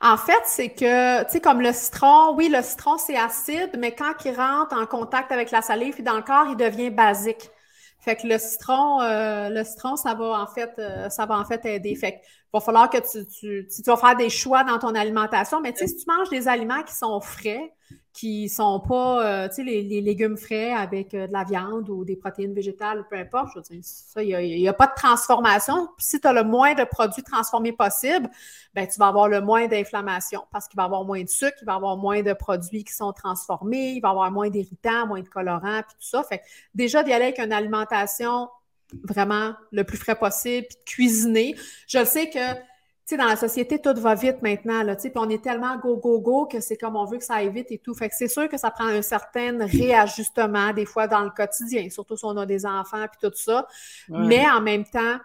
[0.00, 3.94] En fait, c'est que, tu sais, comme le citron, oui, le citron, c'est acide, mais
[3.94, 7.50] quand il rentre en contact avec la salive et dans le corps, il devient basique.
[8.00, 11.44] Fait que le citron, euh, le citron, ça va en fait, euh, ça va en
[11.44, 11.94] fait aider.
[11.96, 15.72] Fait va falloir que tu, tu, tu, vas faire des choix dans ton alimentation, mais
[15.72, 17.72] tu sais, si tu manges des aliments qui sont frais,
[18.12, 22.04] qui sont pas, euh, tu sais, les, légumes frais avec euh, de la viande ou
[22.04, 25.88] des protéines végétales, peu importe, je veux dire, ça, il n'y a, pas de transformation.
[25.96, 28.28] si tu as le moins de produits transformés possible,
[28.74, 31.56] ben tu vas avoir le moins d'inflammation parce qu'il va y avoir moins de sucre,
[31.62, 34.50] il va y avoir moins de produits qui sont transformés, il va y avoir moins
[34.50, 36.24] d'irritants, moins de colorants, puis tout ça.
[36.24, 36.42] Fait
[36.74, 38.48] déjà d'y aller avec une alimentation
[39.04, 41.56] vraiment le plus frais possible, puis de cuisiner.
[41.86, 42.69] Je sais que
[43.10, 45.76] sais, dans la société, tout va vite maintenant, là, tu sais, puis on est tellement
[45.78, 47.94] go, go, go que c'est comme on veut que ça aille vite et tout.
[47.94, 51.88] Fait que c'est sûr que ça prend un certain réajustement, des fois, dans le quotidien,
[51.90, 53.66] surtout si on a des enfants puis tout ça.
[54.08, 55.18] Mais en même temps,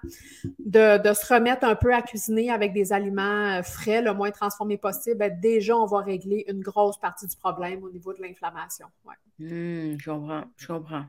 [0.59, 4.31] de, de, se remettre un peu à cuisiner avec des aliments euh, frais, le moins
[4.31, 8.21] transformés possible, ben, déjà, on va régler une grosse partie du problème au niveau de
[8.21, 8.87] l'inflammation.
[9.05, 9.15] Ouais.
[9.39, 11.05] Mmh, je comprends, je comprends.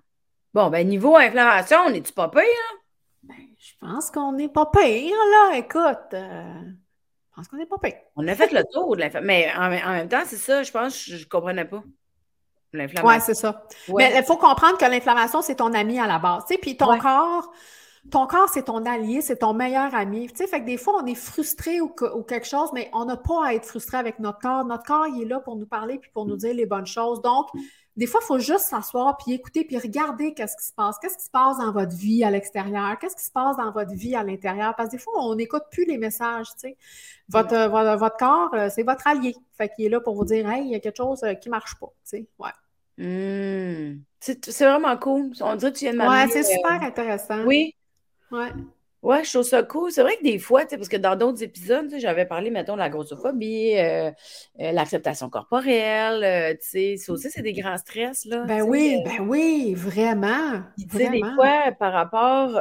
[0.55, 2.79] Bon, ben, niveau inflammation, on est-tu pas pire, hein?
[3.29, 5.57] Ben, je pense qu'on n'est pas pire, là.
[5.57, 7.95] Écoute, euh, je pense qu'on n'est pas pire.
[8.15, 9.27] On a fait le tour de l'inflammation.
[9.27, 11.83] Mais en, même temps, c'est ça, je pense que je ne comprenais pas.
[12.73, 13.09] L'inflammation.
[13.09, 13.67] Oui, c'est ça.
[13.97, 16.45] Mais il faut comprendre que l'inflammation, c'est ton ami à la base.
[16.61, 17.53] Puis ton corps,
[18.11, 20.29] ton corps, c'est ton allié, c'est ton meilleur ami.
[20.29, 23.05] Tu sais, fait que des fois, on est frustré ou, ou quelque chose, mais on
[23.05, 24.65] n'a pas à être frustré avec notre corps.
[24.65, 27.21] Notre corps, il est là pour nous parler puis pour nous dire les bonnes choses.
[27.23, 27.49] Donc,
[27.97, 30.99] des fois, il faut juste s'asseoir, puis écouter, puis regarder qu'est-ce qui se passe.
[30.99, 32.99] Qu'est-ce qui se passe dans votre vie à l'extérieur?
[32.99, 34.75] Qu'est-ce qui se passe dans votre vie à l'intérieur?
[34.77, 36.77] Parce que des fois, on n'écoute plus les messages, tu sais.
[37.29, 39.35] Votre, euh, votre, corps, euh, c'est votre allié.
[39.57, 41.49] Fait qu'il est là pour vous dire, hey, il y a quelque chose euh, qui
[41.49, 42.27] ne marche pas, tu sais.
[42.39, 42.51] Ouais.
[42.99, 44.01] Mmh.
[44.21, 45.33] C'est vraiment cool.
[45.41, 45.99] On dirait que tu viens de.
[45.99, 47.45] Ouais, c'est super intéressant.
[47.45, 47.75] Oui.
[48.31, 48.51] Ouais.
[49.03, 49.93] Ouais, je trouve ça cool.
[49.93, 52.89] C'est vrai que des fois, parce que dans d'autres épisodes, j'avais parlé, mettons, de la
[52.89, 54.11] grossophobie, euh,
[54.61, 58.45] euh, l'acceptation corporelle, euh, tu sais, ça aussi, c'est des grands stress, là.
[58.47, 60.63] Ben oui, ben oui, vraiment.
[60.79, 62.61] Tu sais, des fois, par rapport,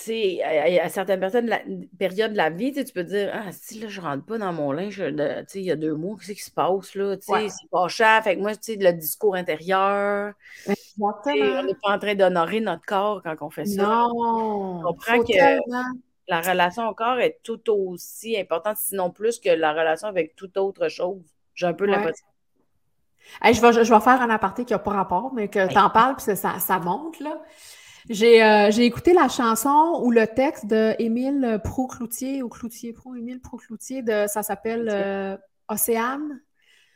[0.00, 1.60] sais, à, certaines personnes, la,
[1.98, 4.72] périodes de la vie, tu peux dire, ah, si là, je rentre pas dans mon
[4.72, 7.16] linge, tu sais, il y a deux mois, qu'est-ce qui se passe, là?
[7.16, 8.22] Tu sais, c'est pas cher.
[8.24, 10.32] Fait que moi, tu sais, le discours intérieur.
[10.66, 13.82] Ben on n'est pas en train d'honorer notre corps quand on fait ça.
[13.82, 14.10] Non!
[14.12, 15.32] On comprend que
[16.28, 20.56] la relation au corps est tout aussi importante, sinon plus que la relation avec toute
[20.56, 21.22] autre chose.
[21.54, 22.26] J'ai un peu l'impression.
[23.44, 25.90] je, vais, je, vais faire un aparté qui n'a pas rapport, mais que tu en
[25.90, 27.42] parles, puis ça, ça monte, là.
[28.10, 33.40] Euh, j'ai écouté la chanson ou le texte de Émile Pro-Cloutier ou Cloutier Pro, Émile
[33.40, 35.36] Pro-Cloutier, de, ça s'appelle euh,
[35.68, 36.40] Océane.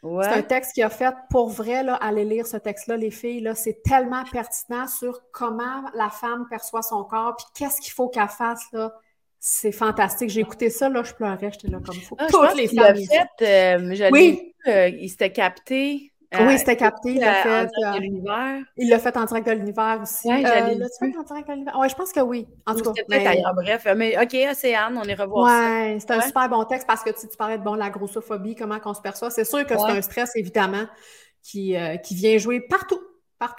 [0.02, 3.40] C'est un texte qui a fait pour vrai, là, aller lire ce texte-là, les filles,
[3.40, 8.08] là, c'est tellement pertinent sur comment la femme perçoit son corps, puis qu'est-ce qu'il faut
[8.08, 8.92] qu'elle fasse, là.
[9.38, 10.30] C'est fantastique.
[10.30, 12.16] J'ai écouté ça, là, je pleurais, j'étais là comme fou.
[12.18, 12.96] Ah, Toutes les femmes.
[12.96, 14.54] Fait, euh, oui.
[14.66, 16.12] Il s'était capté.
[16.32, 17.10] Oui, euh, c'était capté.
[17.12, 18.62] Il l'a fait en direct de l'univers.
[18.76, 20.28] Il l'a fait en direct de l'univers aussi.
[20.28, 21.76] Oui, fait en direct de l'univers?
[21.78, 22.46] Oui, je pense que oui.
[22.66, 23.02] En tout cas.
[23.08, 23.42] Mais...
[23.54, 26.06] Bref, mais OK, Océane, on est revoir ouais, ça.
[26.06, 28.78] c'est un super bon texte parce que tu, tu parlais de bon, la grossophobie, comment
[28.84, 29.30] on se perçoit.
[29.30, 30.86] C'est sûr que c'est un stress, évidemment,
[31.42, 33.00] qui, qui vient jouer partout.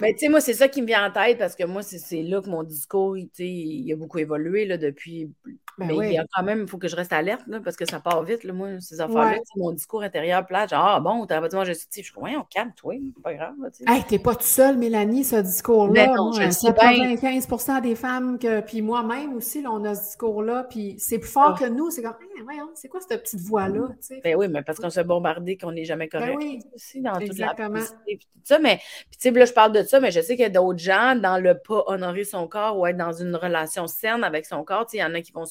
[0.00, 2.22] Ben, tu sais, moi, c'est ça qui me vient en tête parce que moi, c'est
[2.22, 5.30] là que mon discours, il a beaucoup évolué là, depuis.
[5.78, 7.76] Ben mais il y a quand même, il faut que je reste alerte là, parce
[7.76, 9.38] que ça part vite, là, moi, ces affaires-là.
[9.56, 12.42] Mon discours intérieur plate, genre, ah bon, t'as pas dit manger Je suis comme, on
[12.42, 13.54] calme, toi, c'est pas grave.
[13.86, 16.06] hey, t'es pas tout seul, Mélanie, ce discours-là.
[16.06, 17.46] Ben non, je sais 95
[17.82, 21.54] des femmes, que, puis moi-même aussi, là, on a ce discours-là, puis c'est plus fort
[21.56, 21.58] ah.
[21.58, 21.90] que nous.
[21.90, 23.88] C'est comme, hey, voyons, c'est quoi cette petite voix-là?
[24.24, 26.36] Ben oui, mais parce qu'on se bombardé qu'on n'est jamais correct.
[26.38, 28.58] Ben oui, aussi, dans toute la tout ça.
[28.58, 30.50] Mais, puis tu sais, là, je parle de ça, mais je sais qu'il y a
[30.50, 34.46] d'autres gens dans le pas honorer son corps ou être dans une relation saine avec
[34.46, 34.86] son corps.
[34.92, 35.44] Il y en a qui vont,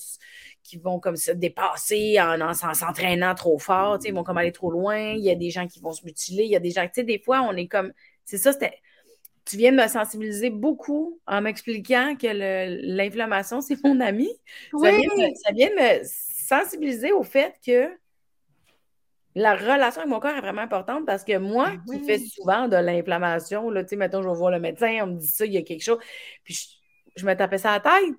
[0.63, 4.71] qui vont comme se dépasser en, en s'entraînant trop fort, ils vont comme aller trop
[4.71, 4.97] loin.
[4.97, 6.43] Il y a des gens qui vont se mutiler.
[6.43, 7.93] Il y a des gens, tu sais, des fois, on est comme.
[8.25, 8.79] C'est ça, c'était.
[9.45, 14.29] Tu viens de me sensibiliser beaucoup en m'expliquant que l'inflammation, c'est mon ami.
[14.73, 17.89] Ça, vient ça vient de me sensibiliser au fait que
[19.37, 22.67] la relation avec mon corps est vraiment importante parce que moi, ben qui fais souvent
[22.67, 25.45] de l'inflammation, là, tu sais, mettons, je vais voir le médecin, on me dit ça,
[25.45, 25.99] il y a quelque chose,
[26.43, 26.57] puis
[27.15, 28.15] je, me tapais ça à la tête.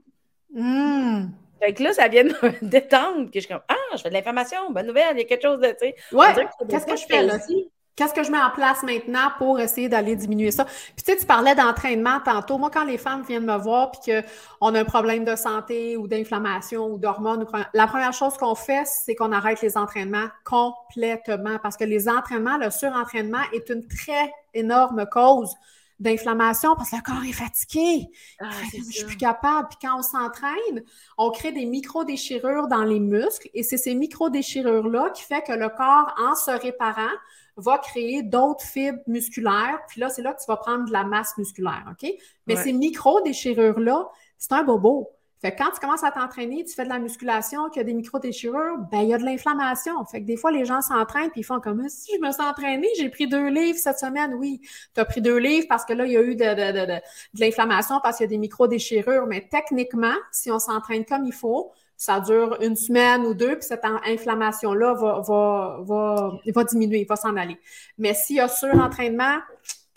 [0.55, 1.27] Mmh.
[1.61, 4.09] Fait que là, ça vient de me détendre, que je suis comme, ah, je fais
[4.09, 5.94] de l'inflammation, bonne nouvelle, il y a quelque chose de, tu sais.
[6.12, 6.35] Ouais,
[6.68, 7.37] qu'est-ce que je fais là?
[7.37, 7.71] Aussi?
[7.99, 10.64] Qu'est-ce que je mets en place maintenant pour essayer d'aller diminuer ça?
[10.64, 12.57] Puis tu sais, tu parlais d'entraînement tantôt.
[12.57, 16.07] Moi, quand les femmes viennent me voir puis qu'on a un problème de santé ou
[16.07, 17.44] d'inflammation ou d'hormones,
[17.75, 22.57] la première chose qu'on fait, c'est qu'on arrête les entraînements complètement parce que les entraînements,
[22.57, 25.53] le surentraînement est une très énorme cause
[25.99, 28.09] d'inflammation parce que le corps est fatigué.
[28.41, 29.69] Ah, je suis plus capable.
[29.69, 30.85] Puis quand on s'entraîne,
[31.17, 35.69] on crée des micro-déchirures dans les muscles et c'est ces micro-déchirures-là qui fait que le
[35.69, 37.17] corps, en se réparant,
[37.57, 39.81] va créer d'autres fibres musculaires.
[39.89, 42.09] Puis là, c'est là que tu vas prendre de la masse musculaire, OK?
[42.47, 44.09] Mais ces micro-déchirures-là,
[44.39, 45.11] c'est un bobo.
[45.40, 47.85] Fait que quand tu commences à t'entraîner, tu fais de la musculation, qu'il y a
[47.85, 50.05] des micro-déchirures, ben il y a de l'inflammation.
[50.07, 52.42] Fait que des fois, les gens s'entraînent puis ils font comme si je me suis
[52.42, 54.35] entraîné, j'ai pris deux livres cette semaine.
[54.35, 54.61] Oui,
[54.94, 56.87] tu as pris deux livres parce que là, il y a eu de, de, de,
[56.87, 59.27] de l'inflammation parce qu'il y a des micro-déchirures.
[59.27, 63.64] Mais techniquement, si on s'entraîne comme il faut, ça dure une semaine ou deux, puis
[63.64, 67.59] cette inflammation-là va, va, va, va diminuer, va s'en aller.
[67.98, 69.38] Mais s'il y a surentraînement,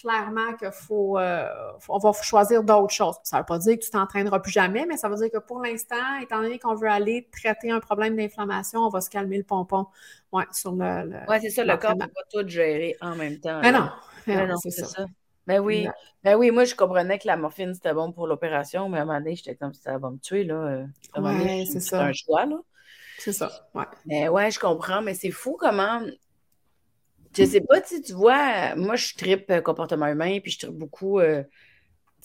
[0.02, 1.48] clairement qu'il faut, euh,
[1.88, 3.16] on va choisir d'autres choses.
[3.24, 5.38] Ça ne veut pas dire que tu t'entraîneras plus jamais, mais ça veut dire que
[5.38, 9.38] pour l'instant, étant donné qu'on veut aller traiter un problème d'inflammation, on va se calmer
[9.38, 9.88] le pompon.
[10.32, 11.20] Ouais, sur le.
[11.28, 13.62] oui, c'est ça, le corps ne peut pas tout gérer en même temps.
[13.62, 13.90] Mais non,
[14.28, 15.06] non, c'est ça.
[15.48, 15.88] Ben oui.
[16.24, 19.06] Ben oui, moi, je comprenais que la morphine, c'était bon pour l'opération, mais à un
[19.06, 20.84] moment donné, j'étais comme ça va me tuer, là.
[21.18, 21.98] Ouais, c'est ça.
[21.98, 22.58] C'est un choix, là.
[23.18, 23.86] C'est ça, ouais.
[24.06, 26.02] Mais ouais, je comprends, mais c'est fou comment
[27.34, 30.78] je sais pas, si tu vois, moi, je tripe euh, comportement humain, puis je tripe
[30.78, 31.20] beaucoup.
[31.20, 31.44] Euh,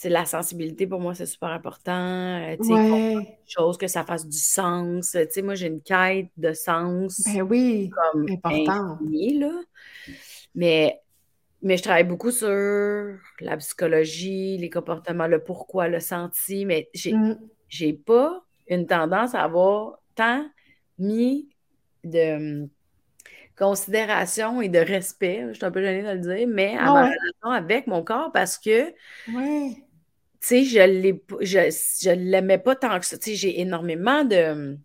[0.04, 1.92] la sensibilité, pour moi, c'est super important.
[1.92, 3.38] Euh, ouais.
[3.46, 5.12] chose, que ça fasse du sens.
[5.12, 7.22] Tu sais, moi, j'ai une quête de sens.
[7.24, 8.98] Ben oui, comme important.
[9.00, 9.62] là.
[10.54, 11.00] Mais,
[11.62, 17.12] mais je travaille beaucoup sur la psychologie, les comportements, le pourquoi, le senti, mais j'ai
[17.14, 17.96] mmh.
[18.04, 20.46] pas une tendance à avoir tant
[20.98, 21.48] mis
[22.04, 22.68] de
[23.56, 27.04] considération et de respect, je suis un peu gênée de le dire, mais à ma
[27.04, 29.84] relation avec mon corps parce que, tu
[30.40, 33.16] sais, je je, l'aimais pas tant que ça.
[33.16, 34.76] Tu sais, j'ai énormément de,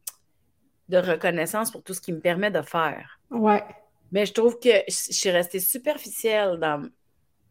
[0.89, 3.19] de reconnaissance pour tout ce qui me permet de faire.
[3.29, 3.63] Ouais.
[4.11, 6.89] Mais je trouve que je suis restée superficielle dans.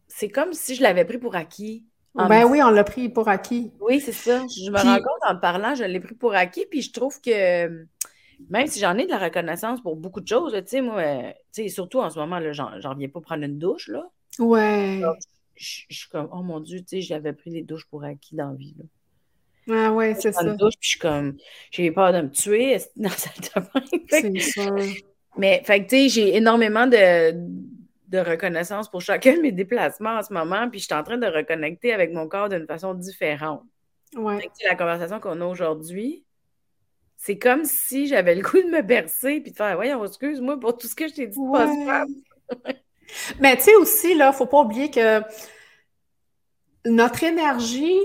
[0.08, 1.84] C'est comme si je l'avais pris pour acquis.
[2.14, 3.72] Ben oui, on l'a pris pour acquis.
[3.80, 4.42] Oui, c'est ça.
[4.48, 7.86] Je me rends compte en parlant, je l'ai pris pour acquis, puis je trouve que
[8.48, 11.02] même si j'en ai de la reconnaissance pour beaucoup de choses, tu sais, moi,
[11.52, 14.08] tu sais, surtout en ce moment, là, j'en reviens pas prendre une douche, là.
[14.38, 15.02] Ouais.
[15.56, 18.50] Je suis comme, oh mon Dieu, tu sais, j'avais pris les douches pour acquis dans
[18.50, 18.84] la vie, là.
[19.72, 20.42] Ah ouais, c'est ça.
[20.42, 21.36] douche, puis je suis comme,
[21.70, 23.98] j'ai peur de me tuer dans la salle de bain.
[24.08, 24.74] C'est ça.
[25.36, 27.32] Mais, fait que, tu sais, j'ai énormément de,
[28.08, 31.18] de reconnaissance pour chacun de mes déplacements en ce moment, puis je suis en train
[31.18, 33.62] de reconnecter avec mon corps d'une façon différente.
[34.16, 34.50] Ouais.
[34.64, 36.24] la conversation qu'on a aujourd'hui,
[37.22, 40.78] c'est comme si j'avais le goût de me bercer puis de faire Voyons, excuse-moi pour
[40.78, 41.38] tout ce que je t'ai dit
[43.40, 45.20] Mais tu sais aussi, là, il ne faut pas oublier que
[46.86, 48.00] notre énergie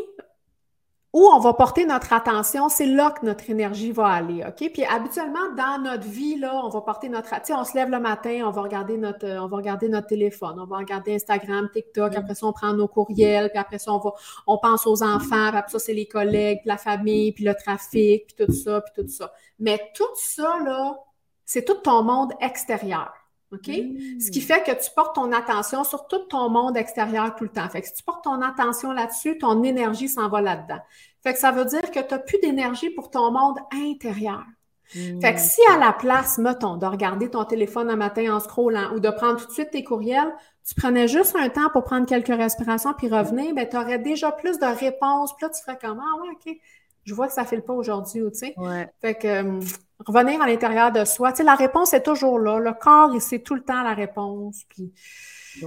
[1.16, 4.70] où on va porter notre attention, c'est là que notre énergie va aller, OK?
[4.74, 7.30] Puis habituellement, dans notre vie, là, on va porter notre...
[7.30, 10.08] Tu sais, on se lève le matin, on va regarder notre, on va regarder notre
[10.08, 12.18] téléphone, on va regarder Instagram, TikTok, mm.
[12.18, 14.12] après ça, on prend nos courriels, puis après ça, on va...
[14.46, 17.56] On pense aux enfants, puis après ça, c'est les collègues, puis la famille, puis le
[17.56, 19.32] trafic, puis tout ça, puis tout ça.
[19.58, 20.98] Mais tout ça, là,
[21.46, 23.14] c'est tout ton monde extérieur.
[23.52, 23.68] OK?
[23.68, 24.44] Ce qui mm.
[24.44, 27.70] fait que tu portes ton attention sur tout ton monde extérieur tout le temps.
[27.70, 30.80] Fait que si tu portes ton attention là-dessus, ton énergie s'en va là-dedans.
[31.24, 34.44] Fait que ça veut dire que tu n'as plus d'énergie pour ton monde intérieur.
[34.88, 38.94] Fait que si à la place, mettons, de regarder ton téléphone un matin en scrollant
[38.94, 40.32] ou de prendre tout de suite tes courriels,
[40.68, 44.32] tu prenais juste un temps pour prendre quelques respirations puis revenir, ben, tu aurais déjà
[44.32, 45.36] plus de réponses.
[45.36, 46.58] Puis là, tu ferais comme Ah ouais, OK,
[47.06, 48.56] je vois que ça ne file pas aujourd'hui, tu sais.
[49.02, 49.60] Fait que euh,
[50.06, 52.60] revenir à l'intérieur de soi, tu sais, la réponse est toujours là.
[52.60, 54.64] Le corps, il sait tout le temps la réponse.
[54.68, 54.92] Puis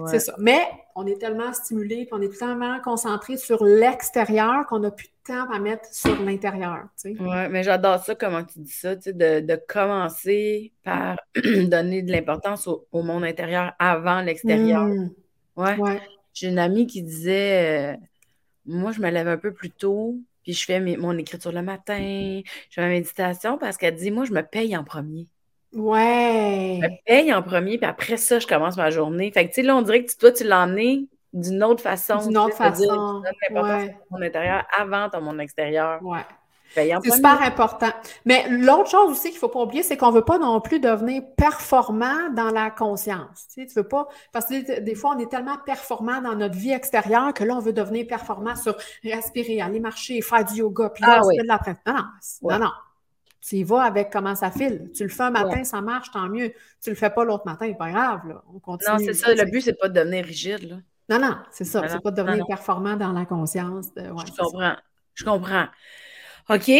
[0.06, 0.34] c'est ça.
[0.38, 0.60] Mais
[0.94, 5.32] on est tellement stimulé, puis on est tellement concentré sur l'extérieur qu'on n'a plus de
[5.32, 6.88] temps à mettre sur l'intérieur.
[7.04, 7.16] Oui,
[7.50, 13.02] mais j'adore ça, comment tu dis ça, de, de commencer par donner de l'importance au,
[13.02, 14.84] monde intérieur avant l'extérieur.
[14.84, 15.10] Mmh.
[15.56, 16.00] Ouais.
[16.34, 17.96] J'ai une amie qui disait euh,
[18.66, 20.16] Moi, je me lève un peu plus tôt,
[20.48, 24.24] puis je fais mon écriture le matin, je fais ma méditation parce qu'elle dit Moi,
[24.24, 25.26] je me paye en premier.
[25.74, 26.80] Ouais.
[26.80, 29.30] Je me paye en premier, puis après ça, je commence ma journée.
[29.30, 32.26] Fait que, tu sais, là, on dirait que toi, tu l'as emmené d'une autre façon.
[32.26, 33.22] D'une autre façon.
[33.46, 33.94] Tu ouais.
[34.10, 36.02] mon intérieur avant ton mon extérieur.
[36.02, 36.24] Ouais.
[36.74, 37.90] C'est super important.
[38.24, 40.60] Mais l'autre chose aussi qu'il ne faut pas oublier, c'est qu'on ne veut pas non
[40.60, 43.46] plus devenir performant dans la conscience.
[43.48, 44.08] Tu, sais, tu veux pas.
[44.32, 47.60] Parce que des fois, on est tellement performant dans notre vie extérieure que là, on
[47.60, 51.60] veut devenir performant sur respirer, aller marcher, faire du yoga, puis là, ah, de la
[51.86, 52.50] Non, non.
[52.50, 52.72] non, non.
[53.40, 54.90] Tu y vas avec comment ça file.
[54.94, 56.52] Tu le fais un matin, ça marche, tant mieux.
[56.82, 58.28] Tu le fais pas l'autre matin, pas grave.
[58.28, 58.42] Là.
[58.54, 58.98] On continue.
[58.98, 59.34] Non, c'est ça.
[59.34, 60.68] Le but, c'est pas de devenir rigide.
[60.68, 60.76] Là.
[61.08, 61.86] Non, non, c'est ça.
[61.88, 63.94] C'est pas de devenir performant dans la conscience.
[63.94, 64.02] De...
[64.02, 64.76] je comprends.
[65.14, 65.66] Je comprends.
[66.48, 66.70] OK?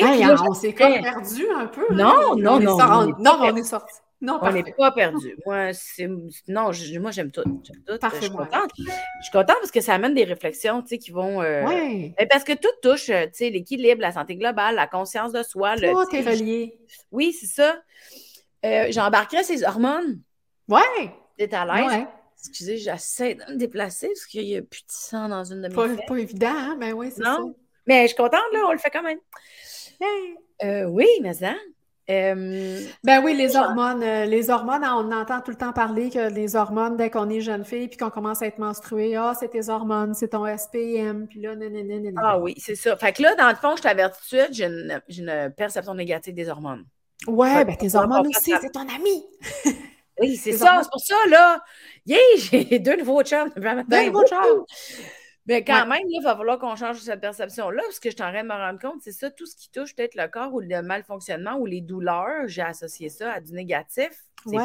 [0.49, 1.87] on s'est comme perdu un peu.
[1.91, 1.95] Hein?
[1.95, 2.77] Non, non, non.
[3.19, 3.95] Non, on est sorti.
[4.21, 5.37] Non, on n'est pas perdu.
[5.47, 6.09] Moi, c'est,
[6.49, 7.43] non, moi, j'aime tout.
[7.43, 7.99] tout.
[8.01, 8.71] Parfait, je suis contente.
[8.77, 8.83] Je
[9.23, 11.41] suis contente parce que ça amène des réflexions, tu sais, qui vont...
[11.41, 12.15] Euh, oui.
[12.19, 15.45] Ben, parce que tout touche, euh, tu sais, l'équilibre, la santé globale, la conscience de
[15.45, 15.77] soi.
[15.77, 16.81] Tout est relié.
[17.13, 17.81] Oui, c'est ça.
[18.67, 20.21] Euh, j'embarquerais ces hormones.
[20.67, 20.81] Oui.
[21.37, 22.07] T'es à l'aise?
[22.41, 25.69] Excusez, j'essaie de me déplacer parce qu'il n'y a plus de sang dans une de
[25.69, 26.77] mes Pas, pas évident, hein?
[26.79, 27.39] Mais oui, c'est ça.
[27.89, 29.19] Mais je suis contente, là, on le fait quand même.
[30.93, 31.55] oui, mais ça...
[32.11, 36.31] Euh, ben oui, les hormones, euh, les hormones, on entend tout le temps parler que
[36.33, 39.49] les hormones, dès qu'on est jeune fille puis qu'on commence à être menstruée, ah, c'est
[39.49, 42.19] tes hormones, c'est ton SPM, puis là, nanana.
[42.23, 42.97] Ah oui, c'est ça.
[42.97, 45.93] Fait que là, dans le fond, je t'avertis tout de suite, j'ai une, une, perception
[45.93, 46.87] négative des hormones.
[47.27, 49.27] Ouais, ben tes hormones aussi, c'est ton ami.
[50.21, 50.81] Oui, c'est ça.
[50.83, 51.63] C'est pour ça, là.
[52.07, 53.53] Yeah, j'ai deux nouveaux chums.
[53.57, 54.65] Deux nouveaux chums.
[55.49, 58.31] Mais quand même, il va falloir qu'on change cette perception-là, parce que je suis en
[58.31, 60.61] train de me rendre compte, c'est ça, tout ce qui touche peut-être le corps ou
[60.61, 64.11] le malfonctionnement ou les douleurs, j'ai associé ça à du négatif.
[64.47, 64.57] C'est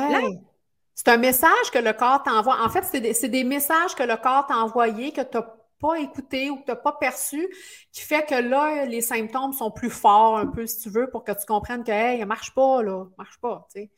[0.93, 2.61] C'est un message que le corps t'envoie.
[2.63, 5.47] En fait, c'est des, des, messages que le corps t'a envoyés que tu n'as
[5.79, 7.47] pas écouté ou que tu n'as pas perçu,
[7.91, 11.23] qui fait que là, les symptômes sont plus forts un peu, si tu veux, pour
[11.23, 13.91] que tu comprennes que, hey, ça marche pas, là, marche pas, tu sais.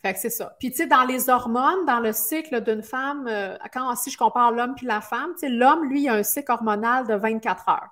[0.00, 0.56] Fait que c'est ça.
[0.60, 4.18] Puis, tu sais, dans les hormones, dans le cycle d'une femme, euh, quand si je
[4.18, 7.14] compare l'homme puis la femme, tu sais, l'homme, lui, il a un cycle hormonal de
[7.14, 7.88] 24 heures.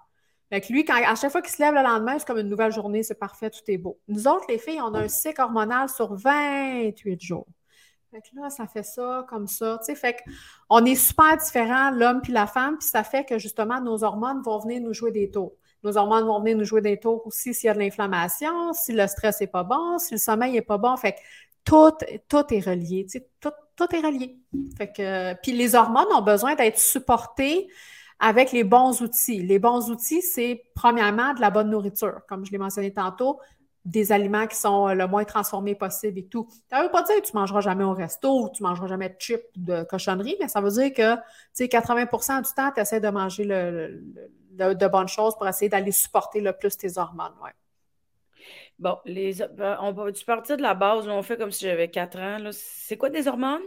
[0.51, 2.49] Fait que lui, quand, à chaque fois qu'il se lève le lendemain, c'est comme une
[2.49, 3.99] nouvelle journée, c'est parfait, tout est beau.
[4.07, 7.47] Nous autres, les filles, on a un cycle hormonal sur 28 jours.
[8.12, 9.78] Fait que là, ça fait ça, comme ça.
[9.80, 10.22] Tu sais, fait
[10.68, 14.41] qu'on est super différents, l'homme puis la femme, puis ça fait que justement, nos hormones
[14.43, 15.55] vont venir nous jouer des tours.
[15.83, 18.93] Nos hormones vont venir nous jouer des tours aussi s'il y a de l'inflammation, si
[18.93, 20.97] le stress n'est pas bon, si le sommeil n'est pas bon.
[20.97, 21.18] Fait que
[21.67, 21.93] tout,
[22.55, 23.07] est relié.
[23.41, 24.39] Tout, est relié.
[25.43, 27.69] Puis les hormones ont besoin d'être supportées
[28.19, 29.43] avec les bons outils.
[29.43, 33.41] Les bons outils, c'est premièrement de la bonne nourriture, comme je l'ai mentionné tantôt,
[33.85, 36.49] des aliments qui sont le moins transformés possible et tout.
[36.71, 39.17] Ça veut pas dire que tu mangeras jamais au resto ou tu mangeras jamais de
[39.19, 41.21] chips de cochonneries, mais ça veut dire que tu
[41.53, 46.41] sais, 80% du temps, tu essaies de manger de bonnes choses pour essayer d'aller supporter
[46.41, 47.35] le plus tes hormones.
[48.79, 52.18] Bon, les, ben, on tu partir de la base, on fait comme si j'avais 4
[52.18, 52.39] ans.
[52.53, 53.62] C'est quoi des hormones?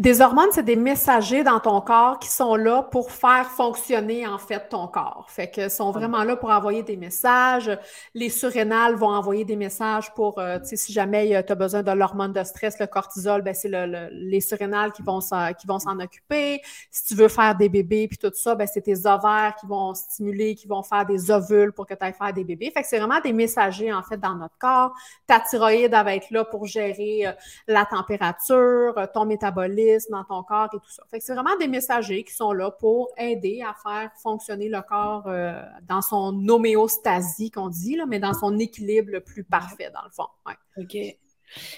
[0.00, 4.38] Des hormones, c'est des messagers dans ton corps qui sont là pour faire fonctionner en
[4.38, 5.26] fait ton corps.
[5.28, 5.98] Fait que sont ah.
[5.98, 7.70] vraiment là pour envoyer des messages.
[8.12, 11.84] Les surrénales vont envoyer des messages pour, euh, tu sais, si jamais tu as besoin
[11.84, 15.78] de l'hormone de stress, le cortisol, ben c'est le, les surrénales qui vont qui vont
[15.78, 16.60] s'en occuper.
[16.90, 19.94] Si tu veux faire des bébés puis tout ça, ben c'est tes ovaires qui vont
[19.94, 22.72] stimuler, qui vont faire des ovules pour que tu ailles faire des bébés.
[22.74, 24.92] Fait que c'est vraiment des messagers en fait dans notre corps.
[25.28, 27.32] Ta thyroïde va être là pour gérer euh,
[27.68, 31.02] la température, ton métabolisme dans ton corps et tout ça.
[31.10, 34.80] Fait que c'est vraiment des messagers qui sont là pour aider à faire fonctionner le
[34.82, 39.90] corps euh, dans son homéostasie, qu'on dit, là, mais dans son équilibre le plus parfait,
[39.92, 40.26] dans le fond.
[40.76, 40.96] OK.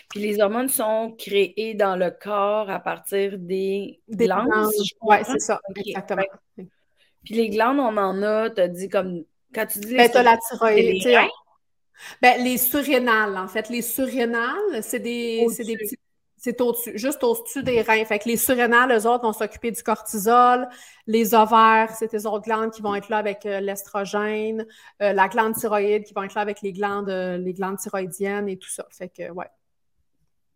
[0.08, 4.70] Puis les hormones sont créées dans le corps à partir des, glandes.
[5.02, 6.22] Oui, c'est ça, exactement.
[6.56, 9.24] Puis les glandes, on en a, tu as dit comme.
[9.54, 9.96] Quand tu dis les.
[9.96, 11.04] Ben, tu as la thyroïde.
[11.04, 11.28] Les,
[12.22, 13.68] ben, les surrénales, en fait.
[13.68, 15.98] Les surrénales, c'est des, des petits
[16.36, 18.04] c'est au-dessus, juste au-dessus des reins.
[18.04, 20.68] Fait que les surrénales, eux autres, vont s'occuper du cortisol.
[21.06, 24.66] Les ovaires, c'est tes autres glandes qui vont être là avec euh, l'estrogène.
[25.02, 28.48] Euh, la glande thyroïde qui vont être là avec les glandes, euh, les glandes thyroïdiennes
[28.48, 28.86] et tout ça.
[28.90, 29.50] Fait que, ouais.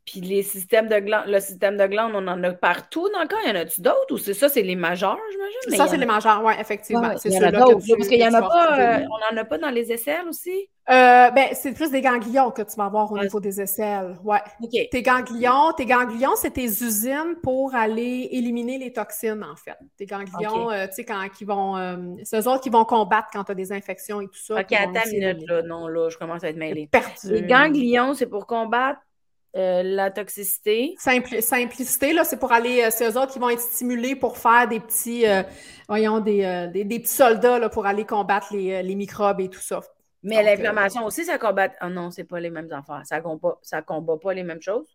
[0.07, 3.29] Puis les systèmes de glandes, le système de glandes, on en a partout dans le
[3.29, 3.39] corps.
[3.47, 5.77] Y en a-tu d'autres ou c'est ça, c'est les majeurs, j'imagine?
[5.77, 7.17] Ça, c'est les majeurs, oui, effectivement.
[7.17, 9.93] c'est ceux-là Parce qu'il y en a pas, euh, on n'en a pas dans les
[9.93, 10.69] aisselles aussi?
[10.89, 14.17] Euh, ben, c'est plus des ganglions que tu vas avoir au niveau des aisselles.
[14.25, 14.41] Ouais.
[14.91, 19.77] Tes ganglions, tes ganglions, c'est tes usines pour aller éliminer les toxines, en fait.
[19.97, 21.77] Tes ganglions, euh, tu sais, quand ils vont.
[22.25, 24.61] c'est eux autres qui vont combattre quand tu as des infections et tout ça.
[24.61, 25.63] OK, attends une minute, là.
[25.63, 26.89] Non, là, je commence à être mêlée.
[27.25, 28.99] Les ganglions, c'est pour combattre
[29.57, 30.95] euh, la toxicité.
[30.99, 34.69] simplicité, là, c'est pour aller, euh, c'est eux autres qui vont être stimulés pour faire
[34.69, 35.43] des petits, euh,
[35.89, 39.81] voyons, des, des, petits soldats là, pour aller combattre les, les microbes et tout ça.
[40.23, 41.69] Mais l'inflammation aussi, ça combat.
[41.81, 43.03] Ah oh non, c'est pas les mêmes affaires.
[43.05, 44.87] Ça combat, ça combat pas les mêmes choses?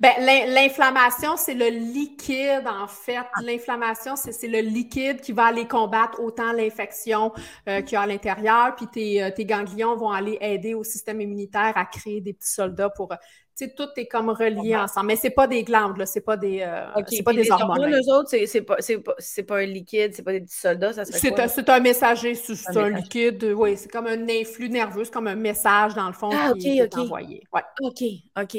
[0.00, 3.24] Ben, l'inflammation, c'est le liquide, en fait.
[3.42, 7.32] L'inflammation, c'est le liquide qui va aller combattre autant l'infection
[7.68, 8.74] euh, qu'il y a à l'intérieur.
[8.76, 12.90] Puis tes, tes, ganglions vont aller aider au système immunitaire à créer des petits soldats
[12.90, 13.14] pour
[13.54, 15.08] sais, tout est comme relié ensemble.
[15.08, 17.94] Mais c'est pas des glandes, là, c'est pas des, euh, c'est pas des hormones.
[18.08, 21.74] Autres, c'est pas, pas, pas, un liquide, c'est pas des petits soldats, ça C'est un,
[21.74, 25.94] un, messager, c'est un, liquide, oui, c'est comme un influx nerveux, c'est comme un message,
[25.94, 27.42] dans le fond, ah, qui, est envoyé.
[27.52, 27.62] Ouais.
[27.80, 28.02] OK,
[28.40, 28.56] OK.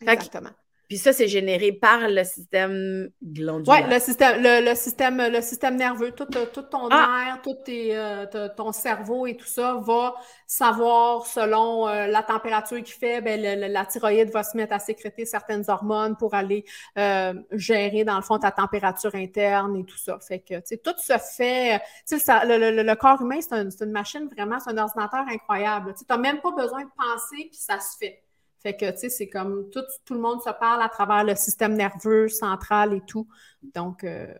[0.00, 0.50] Exactement.
[0.88, 3.86] Puis ça, c'est généré par le système glandulaire.
[3.88, 7.24] Oui, le système, le, système, le système nerveux, tout, tout ton ah!
[7.24, 10.14] nerf, tout euh, ton cerveau et tout ça va
[10.46, 15.24] savoir selon euh, la température qu'il fait, ben, la thyroïde va se mettre à sécréter
[15.24, 16.64] certaines hormones pour aller
[16.98, 20.18] euh, gérer, dans le fond, ta température interne et tout ça.
[20.20, 21.80] Fait que, tu sais, tout se fait.
[22.06, 25.94] Tu sais, le, corps humain, c'est une machine vraiment, c'est un ordinateur incroyable.
[25.98, 28.22] Tu n'as même pas besoin de penser, puis ça se fait.
[28.62, 31.34] Fait que, tu sais, c'est comme tout, tout, le monde se parle à travers le
[31.34, 33.28] système nerveux central et tout.
[33.74, 34.32] Donc, euh,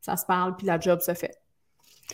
[0.00, 1.36] ça se parle, puis la job se fait.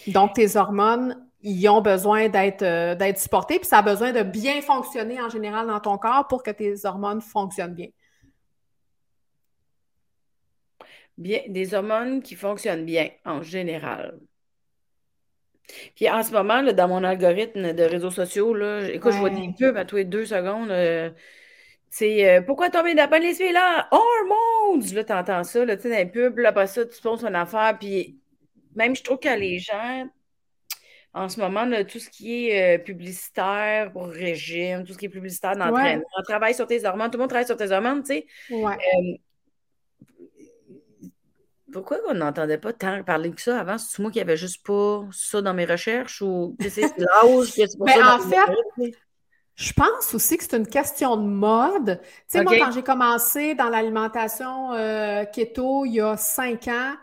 [0.06, 4.22] Donc, tes hormones, ils ont besoin d'être euh, d'être supportés, puis ça a besoin de
[4.22, 7.88] bien fonctionner en général dans ton corps pour que tes hormones fonctionnent bien.
[11.18, 14.18] Bien, des hormones qui fonctionnent bien en général.
[15.94, 19.52] Puis en ce moment, dans mon algorithme de réseaux sociaux, là, écoute, je vois des
[19.56, 20.70] pubs à tous les deux secondes.
[21.90, 23.88] C'est euh, pourquoi tomber dans les filles là?
[23.90, 24.94] Hormones!
[24.94, 27.34] Là, t'entends ça, là, tu sais, dans les pubs, là, après ça, tu penses une
[27.34, 28.16] affaire, puis
[28.76, 30.08] même je trouve que les gens,
[31.12, 35.06] en ce moment, là, tout ce qui est euh, publicitaire pour régime, tout ce qui
[35.06, 38.04] est publicitaire d'entraînement, on travaille sur tes hormones, tout le monde travaille sur tes hormones,
[38.04, 38.26] tu sais.
[38.50, 38.74] Ouais.
[38.74, 39.16] Euh,
[41.72, 43.78] pourquoi on n'entendait pas tant parler que ça avant?
[43.78, 47.78] C'est moi qui avait juste pas ça dans mes recherches ou c'est l'âge que c'est
[47.78, 48.92] pour ça en fait,
[49.60, 52.00] je pense aussi que c'est une question de mode.
[52.02, 56.94] Tu sais, moi, quand j'ai commencé dans l'alimentation euh, keto il y a cinq ans,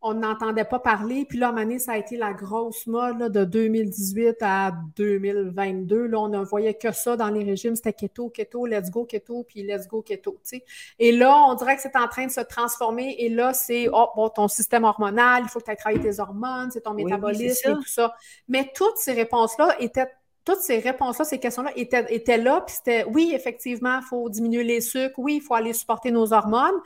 [0.00, 1.26] on n'entendait pas parler.
[1.28, 6.06] Puis là, à un moment ça a été la grosse mode de 2018 à 2022.
[6.06, 7.76] Là, on ne voyait que ça dans les régimes.
[7.76, 10.38] C'était keto, keto, let's go keto, puis let's go keto.
[10.42, 10.64] Tu sais.
[10.98, 13.14] Et là, on dirait que c'est en train de se transformer.
[13.18, 16.18] Et là, c'est oh, bon, ton système hormonal, il faut que tu ailles travailler tes
[16.18, 18.14] hormones, c'est ton métabolisme et tout ça.
[18.48, 20.08] Mais toutes ces réponses-là étaient
[20.46, 24.62] toutes ces réponses-là, ces questions-là étaient, étaient là, puis c'était oui, effectivement, il faut diminuer
[24.62, 26.80] les sucres, oui, il faut aller supporter nos hormones.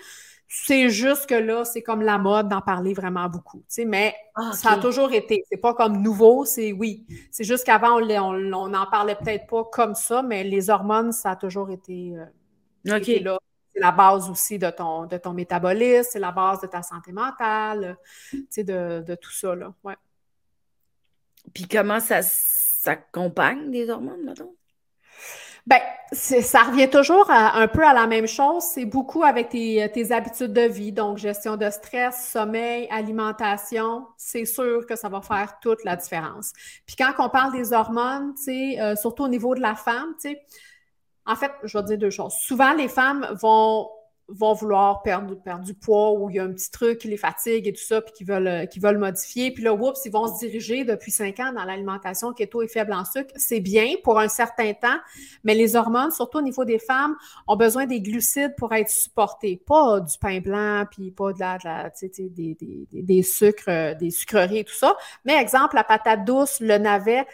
[0.48, 3.58] C'est juste que là, c'est comme la mode d'en parler vraiment beaucoup.
[3.58, 5.44] Tu sais, mais ah, ça a toujours été.
[5.48, 7.06] C'est pas comme nouveau, c'est oui.
[7.30, 11.36] C'est juste qu'avant, on n'en parlait peut-être pas comme ça, mais les hormones, ça a
[11.36, 12.24] toujours été, euh,
[12.84, 13.38] là.
[13.72, 17.12] C'est la base aussi de ton, de ton métabolisme, c'est la base de ta santé
[17.12, 17.96] mentale,
[18.30, 19.72] tu sais, de, de tout ça, là.
[19.84, 19.94] Ouais.
[21.54, 22.22] Puis comment ça
[22.82, 24.54] s'accompagne des hormones, maintenant?
[25.66, 25.80] Bien,
[26.12, 28.64] ça revient toujours un peu à la même chose.
[28.72, 34.06] C'est beaucoup avec tes, habitudes de vie, donc gestion de stress, sommeil, alimentation.
[34.16, 36.54] C'est sûr que ça va faire toute la différence.
[36.86, 40.14] Puis quand on parle des hormones, euh, surtout au niveau de la femme,
[41.26, 42.32] en fait, je vais dire deux choses.
[42.32, 43.90] Souvent, les femmes vont
[44.32, 47.16] vont vouloir perdre, perdre du poids ou il y a un petit truc qui les
[47.16, 49.50] fatigue et tout ça, puis qui veulent, euh, qui veulent modifier.
[49.52, 52.92] Puis là, oups, ils vont se diriger depuis cinq ans dans l'alimentation keto et faible
[52.92, 53.32] en sucre.
[53.36, 54.98] C'est bien pour un certain temps,
[55.44, 57.16] mais les hormones, surtout au niveau des femmes,
[57.46, 59.60] ont besoin des glucides pour être supportés.
[59.66, 64.10] Pas du pain blanc, puis pas de la, de des, des, des, sucres, euh, des
[64.10, 64.96] sucreries et tout ça.
[65.24, 67.26] Mais exemple, la patate douce, le navet,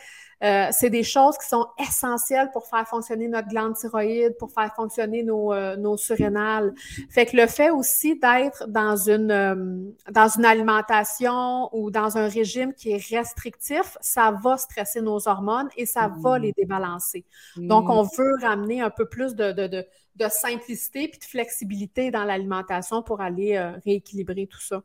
[0.45, 4.74] euh, c'est des choses qui sont essentielles pour faire fonctionner notre glande thyroïde, pour faire
[4.74, 6.74] fonctionner nos, euh, nos surrénales.
[7.09, 12.28] Fait que le fait aussi d'être dans une, euh, dans une alimentation ou dans un
[12.28, 16.43] régime qui est restrictif, ça va stresser nos hormones et ça va mmh.
[16.43, 17.24] les débalancer.
[17.57, 22.11] Donc, on veut ramener un peu plus de, de, de, de simplicité puis de flexibilité
[22.11, 24.82] dans l'alimentation pour aller rééquilibrer tout ça.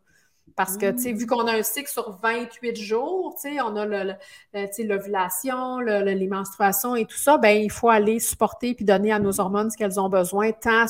[0.56, 3.76] Parce que, tu sais, vu qu'on a un cycle sur 28 jours, tu sais, on
[3.76, 9.12] a l'ovulation, le, les menstruations et tout ça, ben il faut aller supporter puis donner
[9.12, 10.86] à nos hormones ce qu'elles ont besoin, tant,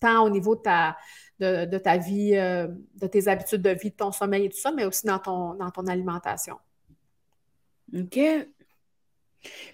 [0.00, 0.96] tant au niveau de ta,
[1.40, 2.68] de, ta vie, euh,
[3.00, 5.54] de tes habitudes de vie, de ton sommeil et tout ça, mais aussi dans ton,
[5.54, 6.58] dans ton alimentation.
[7.94, 8.18] OK.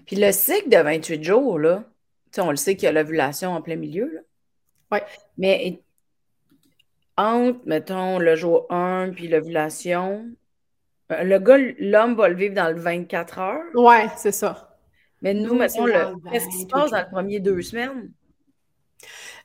[0.07, 1.85] Puis le cycle de 28 jours, là,
[2.33, 4.21] tu sais, on le sait qu'il y a l'ovulation en plein milieu, là.
[4.91, 4.99] Oui.
[5.37, 5.83] Mais
[7.19, 10.25] entre, mettons, le jour 1 puis l'ovulation,
[11.11, 13.65] euh, le gars, l'homme va le vivre dans le 24 heures.
[13.75, 14.77] Ouais, c'est ça.
[15.21, 15.87] Mais nous, mettons,
[16.31, 18.13] qu'est-ce qui se passe dans les premières deux semaines?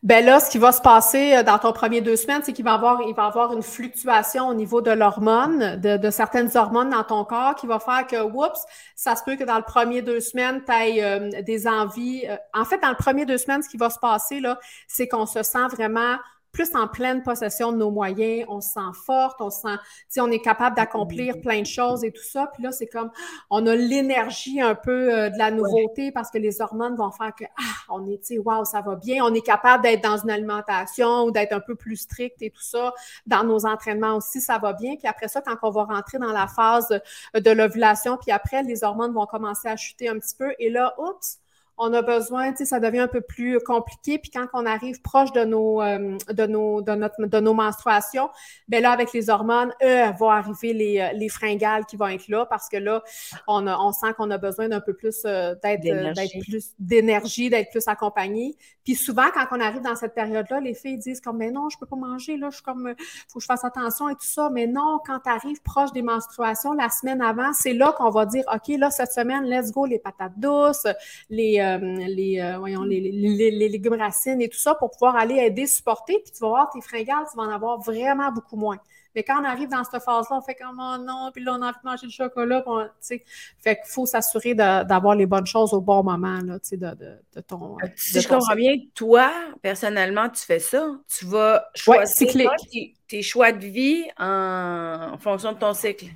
[0.03, 2.65] Ben là, ce qui va se passer euh, dans ton premier deux semaines, c'est qu'il
[2.65, 7.05] va avoir, il va avoir une fluctuation au niveau de l'hormone, de, certaines hormones dans
[7.05, 8.59] ton corps qui va faire que, oups,
[8.95, 12.25] ça se peut que dans le premier deux semaines, tu aies euh, des envies.
[12.53, 15.25] en fait, dans le premier deux semaines, ce qui va se passer, là, c'est qu'on
[15.25, 16.17] se sent vraiment
[16.53, 20.05] plus en pleine possession de nos moyens, on se sent forte, on se sent, tu
[20.09, 22.49] sais, on est capable d'accomplir plein de choses et tout ça.
[22.53, 23.09] Puis là, c'est comme,
[23.49, 27.33] on a l'énergie un peu euh, de la nouveauté parce que les hormones vont faire
[27.33, 29.25] que, ah, on est, tu sais, waouh, ça va bien.
[29.25, 32.61] On est capable d'être dans une alimentation ou d'être un peu plus strict et tout
[32.61, 32.93] ça.
[33.25, 34.95] Dans nos entraînements aussi, ça va bien.
[34.95, 37.01] Puis après ça, quand on va rentrer dans la phase
[37.33, 40.53] de l'ovulation, puis après, les hormones vont commencer à chuter un petit peu.
[40.59, 41.39] Et là, oups,
[41.77, 44.19] on a besoin, tu sais, ça devient un peu plus compliqué.
[44.19, 48.29] Puis quand on arrive proche de nos, euh, de nos, de notre, de nos menstruations,
[48.67, 52.27] ben là, avec les hormones, eux, vont arriver les, euh, les fringales qui vont être
[52.27, 53.03] là parce que là,
[53.47, 57.71] on, on sent qu'on a besoin d'un peu plus euh, d'être, d'être plus d'énergie, d'être
[57.71, 58.55] plus accompagné.
[58.83, 61.77] Puis souvent, quand on arrive dans cette période-là, les filles disent comme, mais non, je
[61.77, 62.93] peux pas manger, là, je suis comme,
[63.29, 64.49] faut que je fasse attention et tout ça.
[64.49, 68.25] Mais non, quand tu arrives proche des menstruations, la semaine avant, c'est là qu'on va
[68.25, 70.87] dire, OK, là, cette semaine, let's go, les patates douces,
[71.29, 71.77] les, euh,
[72.07, 75.65] les, euh, voyons, les, les, les, légumes racines et tout ça pour pouvoir aller aider,
[75.65, 76.19] supporter.
[76.23, 78.77] Puis tu vas voir tes fringales, tu vas en avoir vraiment beaucoup moins.
[79.15, 81.61] Mais quand on arrive dans cette phase-là, on fait comme oh non, puis là, on
[81.61, 82.63] a envie de manger du chocolat.
[82.63, 83.21] Puis
[83.59, 87.41] fait qu'il faut s'assurer d'avoir les bonnes choses au bon moment là, de, de, de
[87.41, 87.77] ton.
[87.95, 90.87] Si je comprends bien, toi, personnellement, tu fais ça.
[91.07, 92.31] Tu vas choisir
[92.71, 96.07] tes, tes, choix de vie en, en fonction de ton cycle.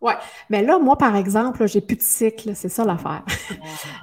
[0.00, 0.14] Oui,
[0.48, 3.22] mais là, moi, par exemple, j'ai plus de cycle, c'est ça l'affaire.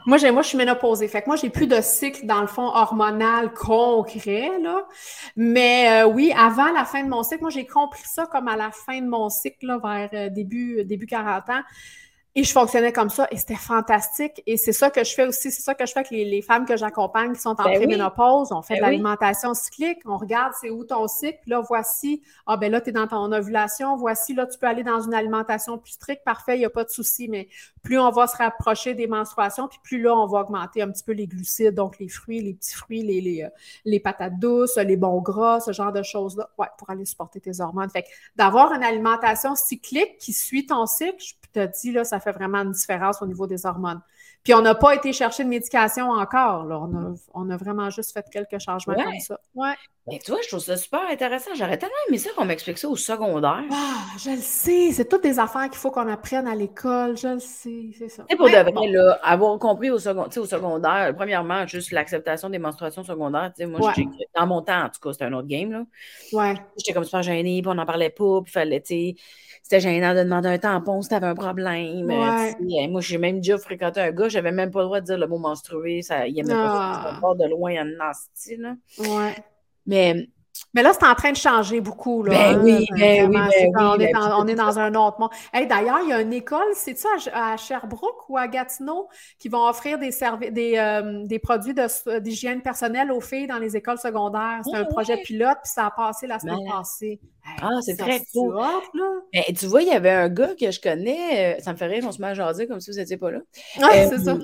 [0.06, 1.08] moi, moi, je suis ménopausée.
[1.08, 4.86] Fait que moi, j'ai plus de cycle, dans le fond, hormonal concret, là.
[5.36, 8.56] Mais euh, oui, avant la fin de mon cycle, moi, j'ai compris ça comme à
[8.56, 11.62] la fin de mon cycle, là, vers euh, début, début 40 ans.
[12.40, 14.44] Et je fonctionnais comme ça et c'était fantastique.
[14.46, 16.68] Et c'est ça que je fais aussi, c'est ça que je fais avec les, femmes
[16.68, 18.52] que j'accompagne qui sont en ben préménopause.
[18.52, 21.40] On fait ben de l'alimentation cyclique, on regarde c'est où ton cycle.
[21.48, 24.84] Là, voici, ah ben là, tu es dans ton ovulation, voici, là, tu peux aller
[24.84, 27.28] dans une alimentation plus stricte, parfait, il n'y a pas de souci.
[27.28, 27.48] Mais
[27.82, 31.04] plus on va se rapprocher des menstruations, puis plus là, on va augmenter un petit
[31.04, 33.50] peu les glucides, donc les fruits, les petits fruits, les, les, euh,
[33.84, 36.52] les patates douces, les bons gras, ce genre de choses-là.
[36.60, 37.90] Ouais, pour aller supporter tes hormones.
[37.90, 42.32] Fait d'avoir une alimentation cyclique qui suit ton cycle, je te dis, là, ça fait
[42.32, 44.02] vraiment une différence au niveau des hormones.
[44.44, 46.66] Puis on n'a pas été chercher de médication encore.
[46.66, 46.80] Là.
[47.34, 49.40] On, a, vraiment juste fait quelques changements comme ça.
[49.56, 49.76] Ouais.
[50.08, 51.52] Ben, tu vois, je trouve ça super intéressant.
[51.56, 53.64] J'aurais tellement aimé ça qu'on m'explique ça au secondaire.
[53.72, 54.92] Ah, je le sais.
[54.94, 57.18] C'est toutes des affaires qu'il faut qu'on apprenne à l'école.
[57.18, 57.90] Je le sais.
[57.98, 58.24] C'est ça.
[58.30, 62.60] Et pour de vrai, là, avoir compris au, second, au secondaire, premièrement, juste l'acceptation des
[62.60, 63.52] menstruations secondaires.
[63.68, 63.94] Moi,
[64.36, 65.72] dans mon temps, en tout cas, c'était un autre game.
[65.72, 65.84] Là.
[66.32, 66.56] Ouais.
[66.78, 69.16] J'étais comme super gênée, puis on n'en parlait pas, puis fallait, tu sais
[69.68, 72.06] c'était gênant de demander un tampon si tu avais un problème.
[72.06, 72.88] Ouais.
[72.88, 75.28] moi, j'ai même déjà fréquenté un gars, j'avais même pas le droit de dire le
[75.28, 76.02] mot menstrué.
[76.02, 77.20] Ça, il aimait ah.
[77.22, 78.56] pas ça, de loin en nasty.
[78.56, 78.76] Là.
[79.00, 79.36] Ouais.
[79.88, 80.28] Mais
[80.74, 82.24] mais là, c'est en train de changer beaucoup.
[82.24, 85.30] Là, ben, oui, ben, oui, ben on, est on, est dans un autre monde.
[85.54, 89.08] D'ailleurs, il y a une école, c'est ça, à, Sherbrooke ou à Gatineau,
[89.40, 90.12] qui vont offrir des,
[90.52, 91.74] des, euh, des produits
[92.22, 94.62] d'hygiène personnelle aux filles dans les écoles secondaires.
[94.64, 97.20] C'est un ah, projet pilote, puis ça a passé la semaine passée.
[97.62, 98.56] ah, c'est très cool.
[99.34, 101.88] Ben, tu vois, il y avait un gars que je connais, euh, ça me fait
[101.88, 103.40] rire, on se met à jaser comme si vous n'étiez pas là.
[103.82, 104.38] Ah, c'est euh, ça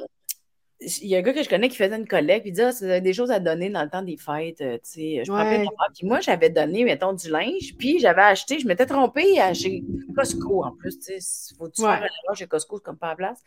[1.01, 2.61] il y a un gars que je connais qui faisait une collecte, puis il dit
[2.61, 4.61] ah, des choses à donner dans le temps des fêtes.
[4.61, 5.65] Euh, tu sais, je ouais.
[5.95, 9.84] Puis moi, j'avais donné, mettons, du linge, puis j'avais acheté, je m'étais trompée chez
[10.15, 10.99] Costco en plus.
[10.99, 11.99] Tu sais, faut-tu ouais.
[11.99, 13.39] faire chez Costco, c'est comme pas à place.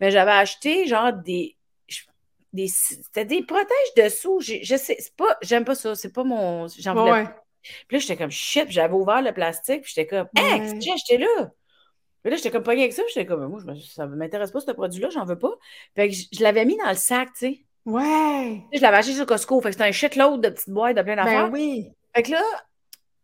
[0.00, 1.56] Mais j'avais acheté genre des.
[2.52, 4.40] des C'était des protèges dessous.
[4.40, 5.36] Je sais, c'est pas.
[5.42, 5.94] J'aime pas ça.
[5.94, 6.66] C'est pas mon.
[6.78, 7.26] J'en voulais ouais.
[7.62, 11.18] Puis là, j'étais comme shit, j'avais ouvert le plastique, puis j'étais comme, hey, j'ai acheté
[12.24, 12.30] là?
[12.30, 13.02] là, j'étais comme pas avec ça.
[13.08, 15.52] J'étais comme, moi, ça ne m'intéresse pas, ce produit-là, j'en veux pas.
[15.94, 17.64] Fait que je, l'avais mis dans le sac, tu sais.
[17.86, 18.62] Ouais.
[18.72, 19.60] Je l'avais acheté sur Costco.
[19.60, 21.50] Fait que c'était un shitload de petites boîtes de plein ben d'affaires.
[21.50, 21.90] Ben oui.
[22.14, 22.42] Fait que là,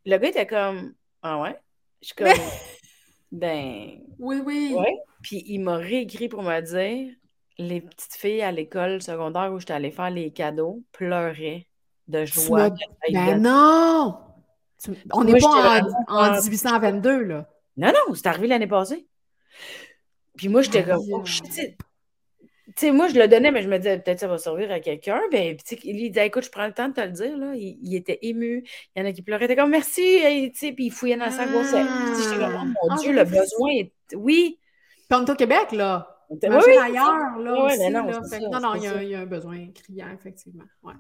[0.07, 1.57] le gars était comme, ah ouais?
[2.01, 2.29] Je suis comme,
[3.33, 4.01] ben.
[4.19, 4.75] Oui, oui.
[4.77, 4.97] Ouais.
[5.23, 7.13] Puis il m'a réécrit pour me dire,
[7.59, 11.67] les petites filles à l'école secondaire où j'étais allée faire les cadeaux pleuraient
[12.09, 12.71] de joie.
[13.13, 14.19] Ben non!
[15.13, 17.49] On n'est pas en, en 1822, là.
[17.77, 19.07] Non, non, c'est arrivé l'année passée.
[20.37, 23.99] Puis moi, j'étais comme, oh, tu sais, moi, je le donnais, mais je me disais,
[23.99, 25.21] peut-être ça va servir à quelqu'un.
[25.31, 27.37] Ben, puis, il disait, écoute, je prends le temps de te le dire.
[27.37, 27.55] Là.
[27.55, 28.65] Il, était ému.
[28.95, 29.43] Il y en a qui pleuraient.
[29.43, 30.21] Il était comme, merci.
[30.55, 31.71] sais, puis il fouillait dans sa grosse.
[31.71, 33.93] J'étais comme, oh mon ah, Dieu, le besoin est.
[34.15, 34.59] Oui.
[35.11, 36.13] Est au Québec, là.
[36.29, 37.65] Oui, ailleurs, là.
[37.67, 38.03] aussi, ben non,
[38.51, 40.65] non, non, il y, a, il y, a un besoin criant, effectivement.
[40.83, 40.95] Ouais.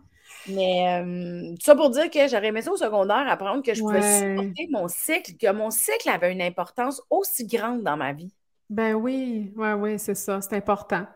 [0.47, 4.03] Mais euh, ça pour dire que j'aurais aimé ça au secondaire, apprendre que je pouvais
[4.03, 8.33] supporter mon cycle, que mon cycle avait une importance aussi grande dans ma vie.
[8.70, 11.07] Ben oui, oui, oui, c'est ça, c'est important.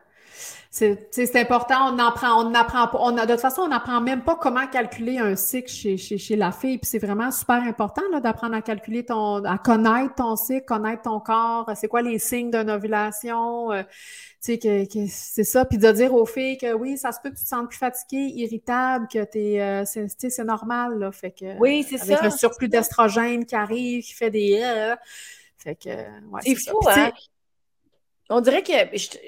[0.70, 2.98] C'est important, on apprend, on apprend pas.
[3.00, 6.16] On a, de toute façon, on n'apprend même pas comment calculer un cycle chez, chez,
[6.16, 6.78] chez la fille.
[6.78, 11.18] Puis c'est vraiment super important d'apprendre à calculer ton, à connaître ton cycle, connaître ton
[11.18, 13.72] corps, c'est quoi les signes d'une ovulation.
[13.72, 15.64] Euh, tu sais, que, que c'est ça.
[15.64, 17.78] Puis de dire aux filles que oui, ça se peut que tu te sentes plus
[17.78, 21.12] fatiguée, irritable, que t'es, euh, c'est, c'est normal, là.
[21.12, 21.58] Fait que.
[21.58, 22.14] Oui, c'est ça.
[22.14, 24.60] Avec un surplus d'estrogène qui arrive, qui fait des.
[24.62, 24.96] Euh,
[25.58, 25.90] fait que.
[25.90, 27.10] Ouais, c'est, fou, hein?
[28.32, 28.72] On dirait que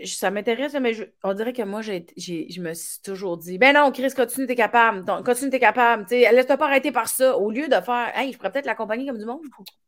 [0.06, 0.92] ça m'intéresse, mais
[1.24, 4.54] on dirait que moi, j'ai, je me suis toujours dit Ben non, Chris, continue, t'es
[4.54, 5.04] capable.
[5.24, 6.06] Continue, t'es capable.
[6.08, 7.36] Laisse-toi pas arrêter par ça.
[7.36, 9.40] Au lieu de faire Hey, je pourrais peut-être l'accompagner comme du monde.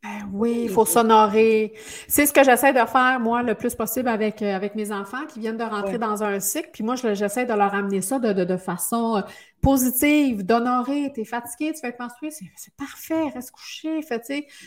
[0.03, 1.75] Ben oui, il faut s'honorer.
[2.09, 5.27] C'est ce que j'essaie de faire, moi, le plus possible avec, euh, avec mes enfants
[5.29, 6.71] qui viennent de rentrer dans un cycle.
[6.73, 9.21] Puis moi, j'essaie de leur amener ça de, de, façon euh,
[9.63, 11.13] positive, d'honorer.
[11.15, 14.21] T'es fatigué, tu vas être menstrué, c'est parfait, reste couché, fais,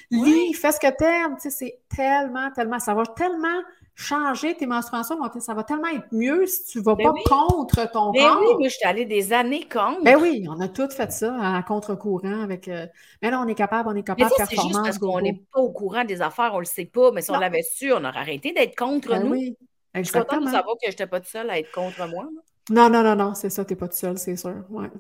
[0.09, 1.35] lis, fais ce que t'aimes.
[1.37, 3.61] C'est tellement, tellement, ça va tellement
[3.97, 7.91] changer tes menstruations, ça va tellement être mieux si tu ne vas ben pas contre
[7.91, 8.41] ton ben corps.
[8.41, 10.03] Oui, moi, je suis allée des années contre.
[10.03, 12.67] Ben oui, on a toutes fait ça à contre-courant avec.
[12.67, 12.85] Euh,
[13.23, 14.65] mais là, on est capable, on est capable de performance.
[14.65, 17.11] C'est juste parce qu'on n'est pas au courant des affaires, on ne le sait pas,
[17.11, 19.31] mais si on l'avait su, on aurait arrêté d'être contre ben nous.
[19.31, 19.57] Oui,
[19.95, 19.95] exactement.
[19.95, 22.27] Je suis contente de savoir que je n'étais pas toute seule à être contre moi.
[22.69, 24.63] Non, non, non, non, c'est ça, tu n'es pas toute seule, c'est sûr.
[24.69, 24.91] Ouais.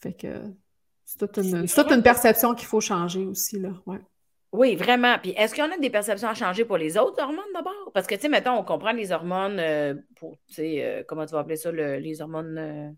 [0.00, 0.42] Fait que
[1.04, 3.70] c'est toute une, toute une perception qu'il faut changer aussi, là.
[3.86, 4.00] Ouais.
[4.52, 5.16] Oui, vraiment.
[5.22, 7.90] Puis est-ce qu'il y en a des perceptions à changer pour les autres hormones d'abord?
[7.94, 11.24] Parce que, tu sais, mettons, on comprend les hormones euh, pour, tu sais, euh, comment
[11.24, 12.58] tu vas appeler ça, les hormones.
[12.58, 12.90] Euh,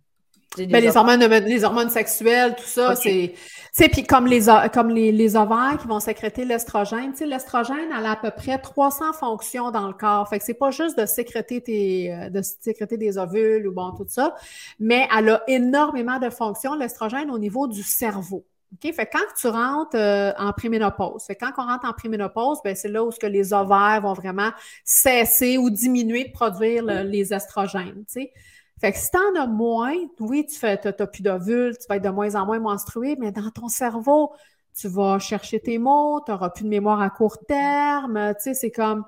[0.56, 3.34] Ben, les, hormones, les hormones sexuelles, tout ça, c'est.
[3.34, 3.40] Tu
[3.72, 7.88] sais, puis comme, les, comme les, les ovaires qui vont sécréter l'estrogène, tu sais, l'estrogène,
[7.98, 10.28] elle a à peu près 300 fonctions dans le corps.
[10.28, 13.92] Fait que c'est pas juste de sécréter, tes, euh, de sécréter des ovules ou bon,
[13.92, 14.34] tout ça,
[14.78, 18.46] mais elle a énormément de fonctions, l'estrogène, au niveau du cerveau.
[18.72, 18.92] OK?
[18.92, 22.88] Fait quand tu rentres euh, en préménopause, fait quand on rentre en préménopause, ben c'est
[22.88, 24.50] là où ce que les ovaires vont vraiment
[24.84, 28.32] cesser ou diminuer de produire les estrogènes, tu sais.
[28.80, 32.02] Fait que si t'en as moins, oui, tu fais, t'as, plus d'ovules, tu vas être
[32.02, 34.32] de moins en moins menstrué, mais dans ton cerveau,
[34.74, 38.54] tu vas chercher tes mots, tu n'auras plus de mémoire à court terme, tu sais,
[38.54, 39.04] c'est comme,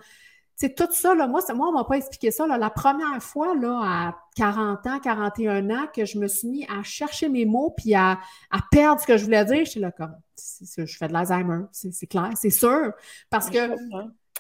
[0.56, 3.54] sais, tout ça, là, moi, moi, on m'a pas expliqué ça, là, la première fois,
[3.54, 7.74] là, à 40 ans, 41 ans, que je me suis mis à chercher mes mots
[7.76, 8.18] puis à,
[8.50, 12.06] à perdre ce que je voulais dire, j'étais là comme, je fais de l'Alzheimer, c'est,
[12.06, 12.92] clair, c'est sûr,
[13.30, 13.74] parce que,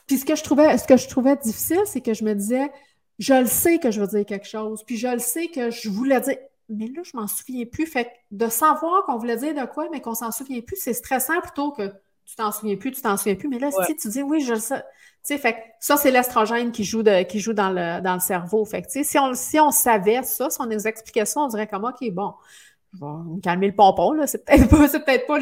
[0.06, 2.70] puis ce que je trouvais, ce que je trouvais difficile, c'est que je me disais,
[3.18, 5.88] je le sais que je veux dire quelque chose, puis je le sais que je
[5.88, 6.36] voulais dire,
[6.68, 7.86] mais là, je m'en souviens plus.
[7.86, 10.94] Fait que de savoir qu'on voulait dire de quoi, mais qu'on s'en souvient plus, c'est
[10.94, 11.92] stressant plutôt que
[12.24, 13.48] tu t'en souviens plus, tu t'en souviens plus.
[13.48, 14.82] Mais là, si tu dis oui, je le sais.
[15.26, 18.14] Tu sais, fait que ça, c'est l'estrogène qui joue de, qui joue dans le, dans
[18.14, 18.64] le cerveau.
[18.64, 21.66] Fait que, si on, si on savait ça, si on nous expliquait ça, on dirait
[21.66, 22.34] comme, OK, bon,
[23.00, 24.26] me calmer le pompon, là.
[24.26, 25.38] C'est peut-être pas, c'est peut-être pas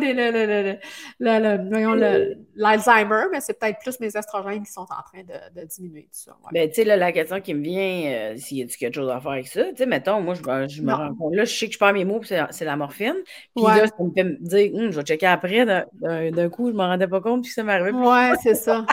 [2.54, 6.20] l'Alzheimer, mais c'est peut-être plus mes estrogènes qui sont en train de, de diminuer, tout
[6.24, 6.36] ça.
[6.52, 9.20] Ben, tu sais, la question qui me vient, euh, s'il y a quelque chose à
[9.20, 11.66] faire avec ça, tu sais, mettons, moi, je, je me rends compte, là, je sais
[11.66, 13.16] que je perds mes mots, c'est la morphine.
[13.54, 16.72] Puis là, ça me fait me dire, hum, je vais checker après, d'un coup, je
[16.72, 17.92] ne m'en rendais pas compte, puis ça m'est arrivé.
[17.92, 18.86] Ouais, c'est ça.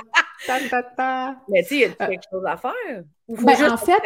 [1.49, 3.03] Mais tu sais, il y a quelque chose à faire.
[3.27, 4.01] Ben, en fait,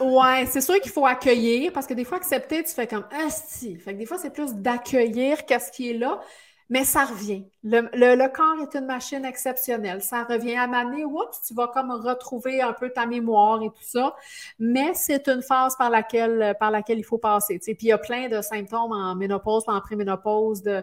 [0.00, 3.76] ouais, c'est sûr qu'il faut accueillir parce que des fois, accepter, tu fais comme si.
[3.76, 6.20] Fait que des fois, c'est plus d'accueillir qu'est-ce qui est là,
[6.68, 7.44] mais ça revient.
[7.62, 10.02] Le, corps est une machine exceptionnelle.
[10.02, 13.82] Ça revient à maner, oups, tu vas comme retrouver un peu ta mémoire et tout
[13.82, 14.14] ça,
[14.58, 17.58] mais c'est une phase par laquelle, par laquelle il faut passer.
[17.58, 20.82] Puis il y a plein de symptômes en ménopause, en préménopause, de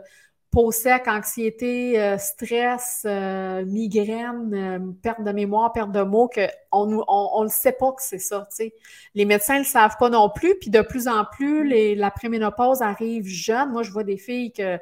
[0.58, 6.88] peau sec, anxiété, euh, stress, euh, migraine, euh, perte de mémoire, perte de mots, qu'on
[6.88, 8.48] ne on, le sait pas que c'est ça.
[8.50, 8.74] sais.
[9.14, 12.10] Les médecins ne le savent pas non plus, puis de plus en plus, les, la
[12.10, 13.70] préménopause arrive jeune.
[13.70, 14.80] Moi, je vois des filles que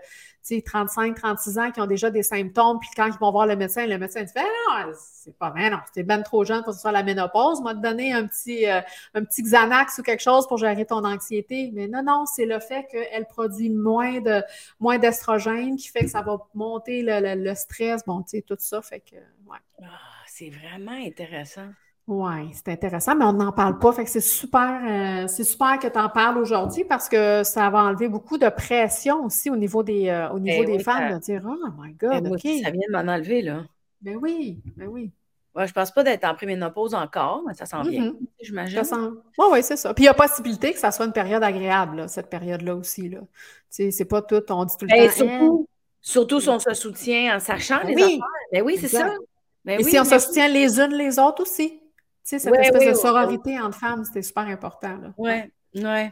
[0.66, 3.86] 35, 36 ans qui ont déjà des symptômes, puis quand ils vont voir le médecin,
[3.88, 6.76] le médecin dit ah, non, c'est pas vrai, non, c'était bien trop jeune pour que
[6.76, 8.82] ce soit la ménopause, m'a donné un petit, euh,
[9.14, 11.72] un petit Xanax ou quelque chose pour gérer ton anxiété.
[11.74, 14.44] Mais non, non, c'est le fait qu'elle produit moins de
[14.80, 18.82] moins d'estrogène qui fait que ça va monter le, stress, bon, tu sais, tout ça,
[18.82, 19.58] fait que, ouais.
[19.82, 19.86] Ah,
[20.28, 21.70] c'est vraiment intéressant.
[22.08, 23.92] Oui, c'est intéressant, mais on n'en parle pas.
[23.92, 27.68] Fait que c'est super, euh, c'est super que tu en parles aujourd'hui parce que ça
[27.72, 31.16] va enlever beaucoup de pression aussi au niveau des, euh, au niveau eh des femmes
[31.16, 32.42] de dire Oh my God, ben, OK.
[32.42, 33.64] ça vient de m'en enlever, là.
[34.02, 35.12] Ben oui, ben oui.
[35.56, 38.28] Ouais, je pense pas d'être en préménopause encore, mais ça s'en vient, mm-hmm.
[38.42, 38.82] j'imagine.
[39.40, 39.94] Oui, oui, c'est ça.
[39.94, 43.10] Puis il y a possibilité que ça soit une période agréable, cette période-là aussi.
[43.10, 43.20] Là.
[43.22, 43.28] Tu
[43.70, 45.16] sais, c'est pas tout, on dit tout le ben, temps.
[45.16, 45.68] Surtout,
[46.02, 48.04] surtout si on se soutient en sachant les oui.
[48.04, 48.28] affaires.
[48.52, 49.12] Ben oui, c'est ça.
[49.64, 51.82] Ben Et si on se soutient les unes les autres aussi
[52.30, 55.00] sais, cette espèce de sororité entre femmes, c'était super important.
[55.18, 55.32] Oui,
[55.76, 56.10] oui.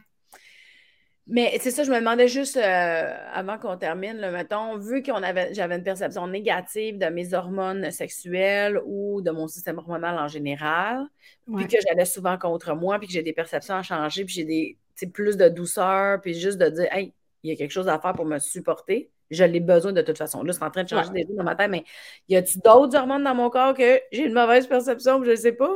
[1.25, 5.53] Mais c'est ça, je me demandais juste euh, avant qu'on termine, là, mettons, vu avait,
[5.53, 11.07] j'avais une perception négative de mes hormones sexuelles ou de mon système hormonal en général,
[11.55, 14.43] puis que j'allais souvent contre moi, puis que j'ai des perceptions à changer, puis j'ai
[14.43, 14.77] des
[15.13, 18.13] plus de douceur, puis juste de dire, hey, il y a quelque chose à faire
[18.13, 19.09] pour me supporter.
[19.31, 20.43] Je l'ai besoin de toute façon.
[20.43, 21.83] Là, c'est en train de changer des choses dans ma tête, mais
[22.29, 25.53] y a-t-il d'autres hormones dans mon corps que j'ai une mauvaise perception, je ne sais
[25.53, 25.73] pas?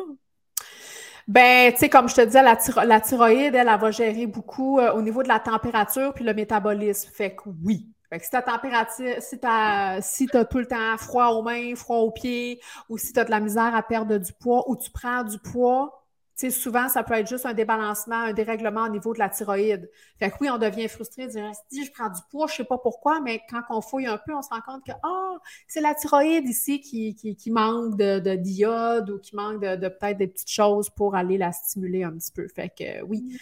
[1.27, 4.93] Ben, tu sais, comme je te disais, la, thyroïde, elle, elle, va gérer beaucoup euh,
[4.93, 7.09] au niveau de la température puis le métabolisme.
[7.11, 7.91] Fait que oui.
[8.09, 11.75] Fait que si ta température, si t'as si as tout le temps froid aux mains,
[11.75, 14.77] froid aux pieds, ou si tu as de la misère à perdre du poids, ou
[14.77, 16.06] tu prends du poids,
[16.37, 19.89] souvent, ça peut être juste un débalancement, un dérèglement au niveau de la thyroïde.
[20.19, 22.63] Fait que oui, on devient frustré de dire, si je prends du poids, je sais
[22.63, 25.81] pas pourquoi, mais quand on fouille un peu, on se rend compte que, oh, c'est
[25.81, 29.87] la thyroïde ici qui, qui, qui manque de, de, diode ou qui manque de, de
[29.87, 32.47] peut-être des petites choses pour aller la stimuler un petit peu.
[32.47, 33.37] Fait que oui,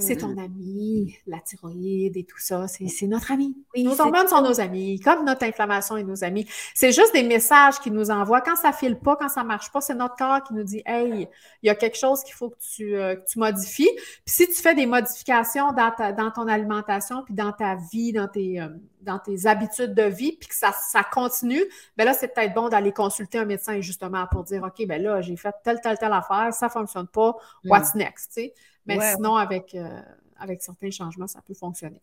[0.00, 3.56] c'est ton ami, la thyroïde et tout ça, c'est notre ami.
[3.76, 6.46] nos hormones sont nos amis, comme notre inflammation est nos amis.
[6.74, 8.40] C'est juste des messages qui nous envoient.
[8.40, 11.28] Quand ça file pas, quand ça marche pas, c'est notre corps qui nous dit, hey,
[11.62, 13.90] il y a quelque chose qui faut que tu, euh, tu modifies.
[14.24, 18.12] Puis si tu fais des modifications dans, ta, dans ton alimentation, puis dans ta vie,
[18.12, 18.68] dans tes, euh,
[19.02, 21.62] dans tes habitudes de vie, puis que ça, ça continue,
[21.96, 25.20] ben là, c'est peut-être bon d'aller consulter un médecin justement pour dire, OK, ben là,
[25.20, 28.54] j'ai fait telle, telle, telle affaire, ça fonctionne pas, what's next, tu sais?
[28.86, 30.00] Mais sinon, avec, euh,
[30.38, 32.00] avec certains changements, ça peut fonctionner.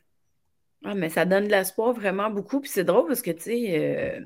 [0.86, 2.62] Ah, mais ça donne de l'espoir vraiment beaucoup.
[2.62, 4.22] Puis c'est drôle parce que, tu sais,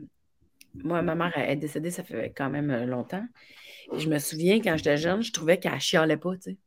[0.75, 3.25] moi, ma mère est décédée, ça fait quand même longtemps
[3.97, 6.57] je me souviens, quand j'étais jeune, je trouvais qu'elle chialait pas, tu sais.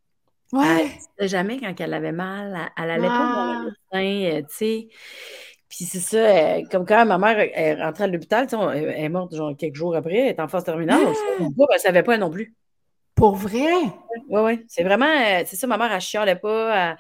[0.53, 0.91] Ouais.
[1.19, 2.71] Elle, jamais quand elle avait mal.
[2.77, 4.89] Elle, n'allait pas dans le médecin, tu sais.
[5.69, 9.57] Puis c'est ça, comme quand ma mère est rentrée à l'hôpital, elle est morte genre
[9.57, 11.37] quelques jours après, elle est en phase terminale, ah!
[11.41, 12.55] elle ne savait pas non plus.
[13.17, 13.73] Pour vrai?
[14.29, 14.65] Oui, oui.
[14.69, 15.13] C'est vraiment,
[15.45, 16.97] c'est ça, ma mère, elle chialait pas.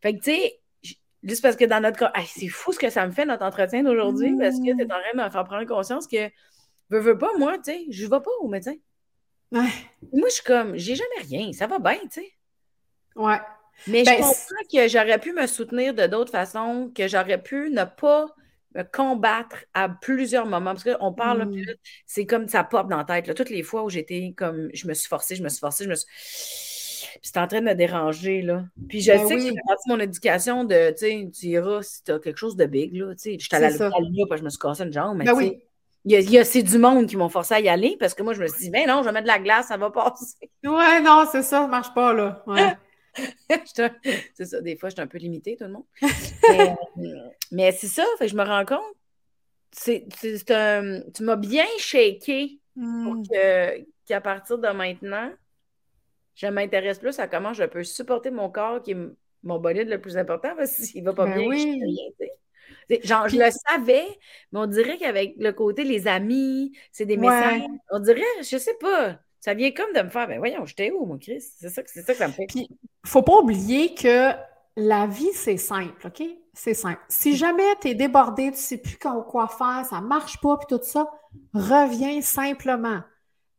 [0.00, 0.60] Fait que, tu sais,
[1.22, 3.82] juste parce que dans notre cas, c'est fou ce que ça me fait, notre entretien
[3.82, 6.30] d'aujourd'hui, parce que tu es en train de me faire prendre conscience que,
[6.88, 8.74] veux, veux pas, moi, tu sais, je vais pas au médecin.
[9.52, 9.68] Ouais.
[10.12, 12.32] Moi, je suis comme, j'ai jamais rien, ça va bien, tu sais.
[13.14, 13.38] Ouais.
[13.86, 17.70] Mais je ben, comprends que j'aurais pu me soutenir de d'autres façons, que j'aurais pu
[17.70, 18.26] ne pas
[18.74, 20.74] me combattre à plusieurs moments.
[20.74, 21.64] Parce qu'on parle, mmh.
[22.06, 23.34] c'est comme ça pop dans la tête.
[23.34, 25.90] Toutes les fois où j'étais comme, je me suis forcée, je me suis forcée, je
[25.90, 26.06] me suis.
[26.06, 28.64] Puis c'est en train de me déranger, là.
[28.88, 31.82] Puis je ben sais que c'est partie de mon éducation de, tu sais, tu iras
[31.82, 33.14] si tu as quelque chose de big, là.
[33.14, 35.58] Tu sais, j'étais allée à l'hôpital, je me suis cassé une jambe, mais ben oui.
[36.08, 38.32] Il y a, c'est du monde qui m'ont forcé à y aller parce que moi,
[38.32, 40.36] je me suis dit, ben non, je vais mettre de la glace, ça va passer.
[40.64, 42.44] Ouais, non, c'est ça, ça marche pas, là.
[42.46, 42.76] Ouais.
[44.34, 45.84] c'est ça, des fois, je suis un peu limitée, tout le monde.
[47.50, 48.94] mais, c'est ça, fait je me rends compte.
[49.72, 50.06] C'est,
[50.50, 53.24] un, tu m'as bien shaké pour hmm.
[54.06, 55.32] qu'à partir de maintenant,
[56.36, 58.98] je m'intéresse plus à comment je peux supporter mon corps, qui est
[59.42, 61.80] mon bolide le plus important, parce qu'il va pas ben bien, oui.
[61.82, 62.28] rien,
[63.02, 64.06] Genre, je le savais,
[64.52, 67.62] mais on dirait qu'avec le côté les amis, c'est des messages.
[67.90, 71.04] On dirait, je sais pas, ça vient comme de me faire, ben voyons, j'étais où,
[71.04, 71.40] mon Chris?
[71.40, 72.46] C'est ça, ça que ça me fait.
[72.48, 72.68] Puis,
[73.04, 74.32] faut pas oublier que
[74.76, 76.22] la vie, c'est simple, OK?
[76.52, 77.00] C'est simple.
[77.08, 80.82] Si jamais tu es débordé, tu sais plus quoi faire, ça marche pas, puis tout
[80.82, 81.10] ça,
[81.54, 83.00] reviens simplement.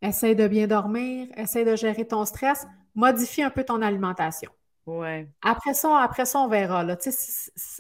[0.02, 2.66] Essaye de bien dormir, essaye de gérer ton stress,
[2.96, 4.52] modifie un peu ton alimentation.
[4.88, 5.28] Ouais.
[5.42, 6.82] Après ça, après ça, on verra.
[6.82, 6.98] Là.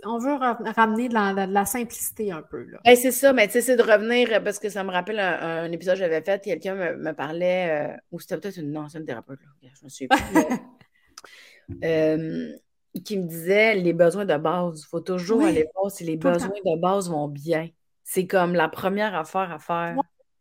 [0.04, 0.36] on veut
[0.76, 1.14] ramener de
[1.54, 2.64] la, simplicité un peu.
[2.64, 2.80] Là.
[2.96, 6.22] c'est ça, mais c'est de revenir, parce que ça me rappelle un, épisode que j'avais
[6.22, 10.10] fait, quelqu'un me, parlait, euh, ou c'était peut-être une ancienne thérapeute, là, je me suis
[11.84, 12.52] euh,
[13.06, 14.82] qui me disait les besoins de base.
[14.82, 17.70] Il faut toujours aller voir si les besoins de base vont bien.
[18.04, 19.96] C'est comme la première affaire à faire.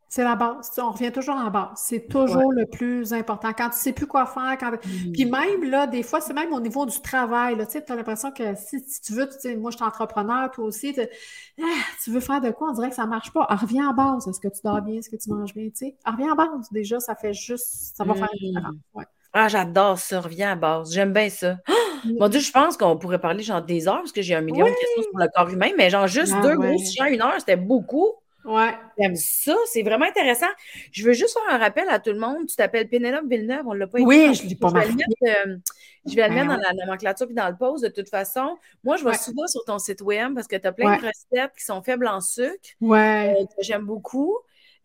[0.09, 0.71] C'est la base.
[0.77, 1.71] On revient toujours en base.
[1.75, 3.49] C'est toujours le plus important.
[3.49, 4.71] Quand tu ne sais plus quoi faire, quand...
[5.13, 7.57] puis même, là, des fois, c'est même au niveau du travail.
[7.69, 11.63] Tu as l'impression que si, tu veux, tu moi, je suis entrepreneur, toi aussi, ah,
[12.03, 12.69] tu veux faire de quoi?
[12.69, 13.45] On dirait que ça ne marche pas.
[13.49, 14.27] Ah, reviens en base.
[14.27, 14.99] Est-ce que tu dors bien?
[14.99, 15.67] Est-ce que tu manges bien?
[16.05, 16.69] Ah, reviens en base.
[16.71, 19.01] Déjà, ça fait juste, ça va faire mmh.
[19.33, 20.21] Ah, j'adore ça.
[20.21, 20.93] Reviens à base.
[20.93, 21.57] J'aime bien ça.
[22.05, 24.65] Mon Dieu, je pense qu'on pourrait parler genre des heures parce que j'ai un million
[24.65, 26.69] de questions sur le corps humain, mais genre juste ah deux ouais.
[26.69, 28.13] gros sujets une heure, c'était beaucoup.
[28.47, 28.73] Ouais.
[28.97, 30.47] J'aime ça, c'est vraiment intéressant.
[30.91, 32.47] Je veux juste faire un rappel à tout le monde.
[32.47, 34.87] Tu t'appelles Pénélope Villeneuve, on ne l'a pas Oui, je ne l'ai pas je vais,
[34.87, 35.61] le mettre,
[36.05, 38.57] je vais le mettre dans la nomenclature puis dans le post de toute façon.
[38.83, 41.51] Moi, je vais souvent sur ton site web parce que tu as plein de recettes
[41.57, 42.55] qui sont faibles en sucre.
[42.79, 43.35] Ouais.
[43.37, 44.37] Euh, que j'aime beaucoup.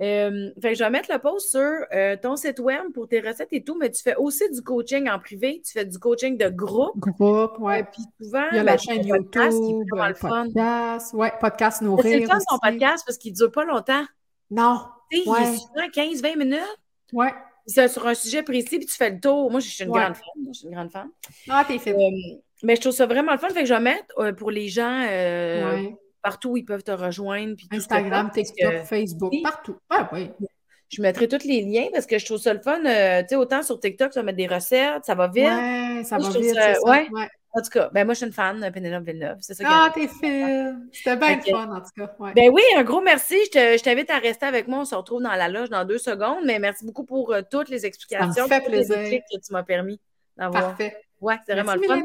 [0.02, 3.52] Euh, fait je vais mettre le post sur euh, ton site web pour tes recettes
[3.52, 6.48] et tout, mais tu fais aussi du coaching en privé, tu fais du coaching de
[6.48, 6.98] groupe.
[6.98, 7.84] Groupe, ouais.
[7.84, 12.26] Puis souvent, il y a la ben, chaîne YouTube, le podcast, ouais, podcast nourrir.
[12.26, 14.04] C'est le son podcast parce qu'il ne dure pas longtemps.
[14.50, 14.80] Non.
[15.10, 16.78] Tu sais, il est souvent 15-20 minutes.
[17.12, 17.32] Ouais.
[17.64, 19.52] C'est sur un sujet précis, puis tu fais le tour.
[19.52, 20.24] Moi, je suis une grande fan.
[20.48, 21.08] Je suis une grande fan.
[21.48, 21.94] Ah, t'es fait.
[21.94, 22.10] Euh,
[22.64, 23.48] mais je trouve ça vraiment le fun.
[23.50, 25.06] Fait que je vais mettre pour les gens
[26.22, 27.56] partout où ils peuvent te rejoindre.
[27.56, 29.76] Puis Instagram, TikTok, Facebook, partout.
[29.90, 30.30] Ah oui.
[30.88, 32.84] Je mettrai tous les liens parce que je trouve ça le fun.
[32.84, 35.44] Euh, tu sais, autant sur TikTok, ça va mettre des recettes, ça va vite.
[35.44, 36.54] Ouais, ça va vite.
[36.84, 37.08] ouais.
[37.54, 39.36] En tout cas, ben moi, je suis une fan de Pénélope Villeneuve.
[39.40, 40.72] C'est ça ah, t'es fait.
[40.90, 42.14] C'était bien le fun, en tout cas.
[42.18, 42.32] Ouais.
[42.34, 43.36] Ben oui, un gros merci.
[43.52, 44.80] Je t'invite à rester avec moi.
[44.80, 46.44] On se retrouve dans la loge dans deux secondes.
[46.46, 48.32] Mais merci beaucoup pour euh, toutes les explications.
[48.32, 48.96] Ça me fait plaisir.
[48.96, 50.00] que tu m'as permis
[50.36, 50.68] d'avoir.
[50.68, 50.96] Parfait.
[51.20, 52.02] Ouais, c'est vraiment le fun.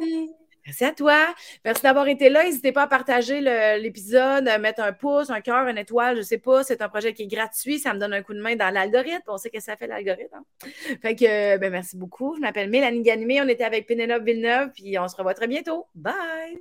[0.67, 1.33] Merci à toi.
[1.63, 2.43] Merci d'avoir été là.
[2.43, 3.39] N'hésitez pas à partager
[3.79, 6.61] l'épisode, à mettre un pouce, un cœur, une étoile, je ne sais pas.
[6.63, 7.79] C'est un projet qui est gratuit.
[7.79, 9.23] Ça me donne un coup de main dans l'algorithme.
[9.27, 10.35] On sait que ça fait l'algorithme.
[10.35, 10.67] Hein.
[11.01, 12.35] Fait que, ben, merci beaucoup.
[12.35, 13.41] Je m'appelle Mélanie Ganimé.
[13.41, 15.87] On était avec Pénélope Villeneuve, puis on se revoit très bientôt.
[15.95, 16.59] Bye!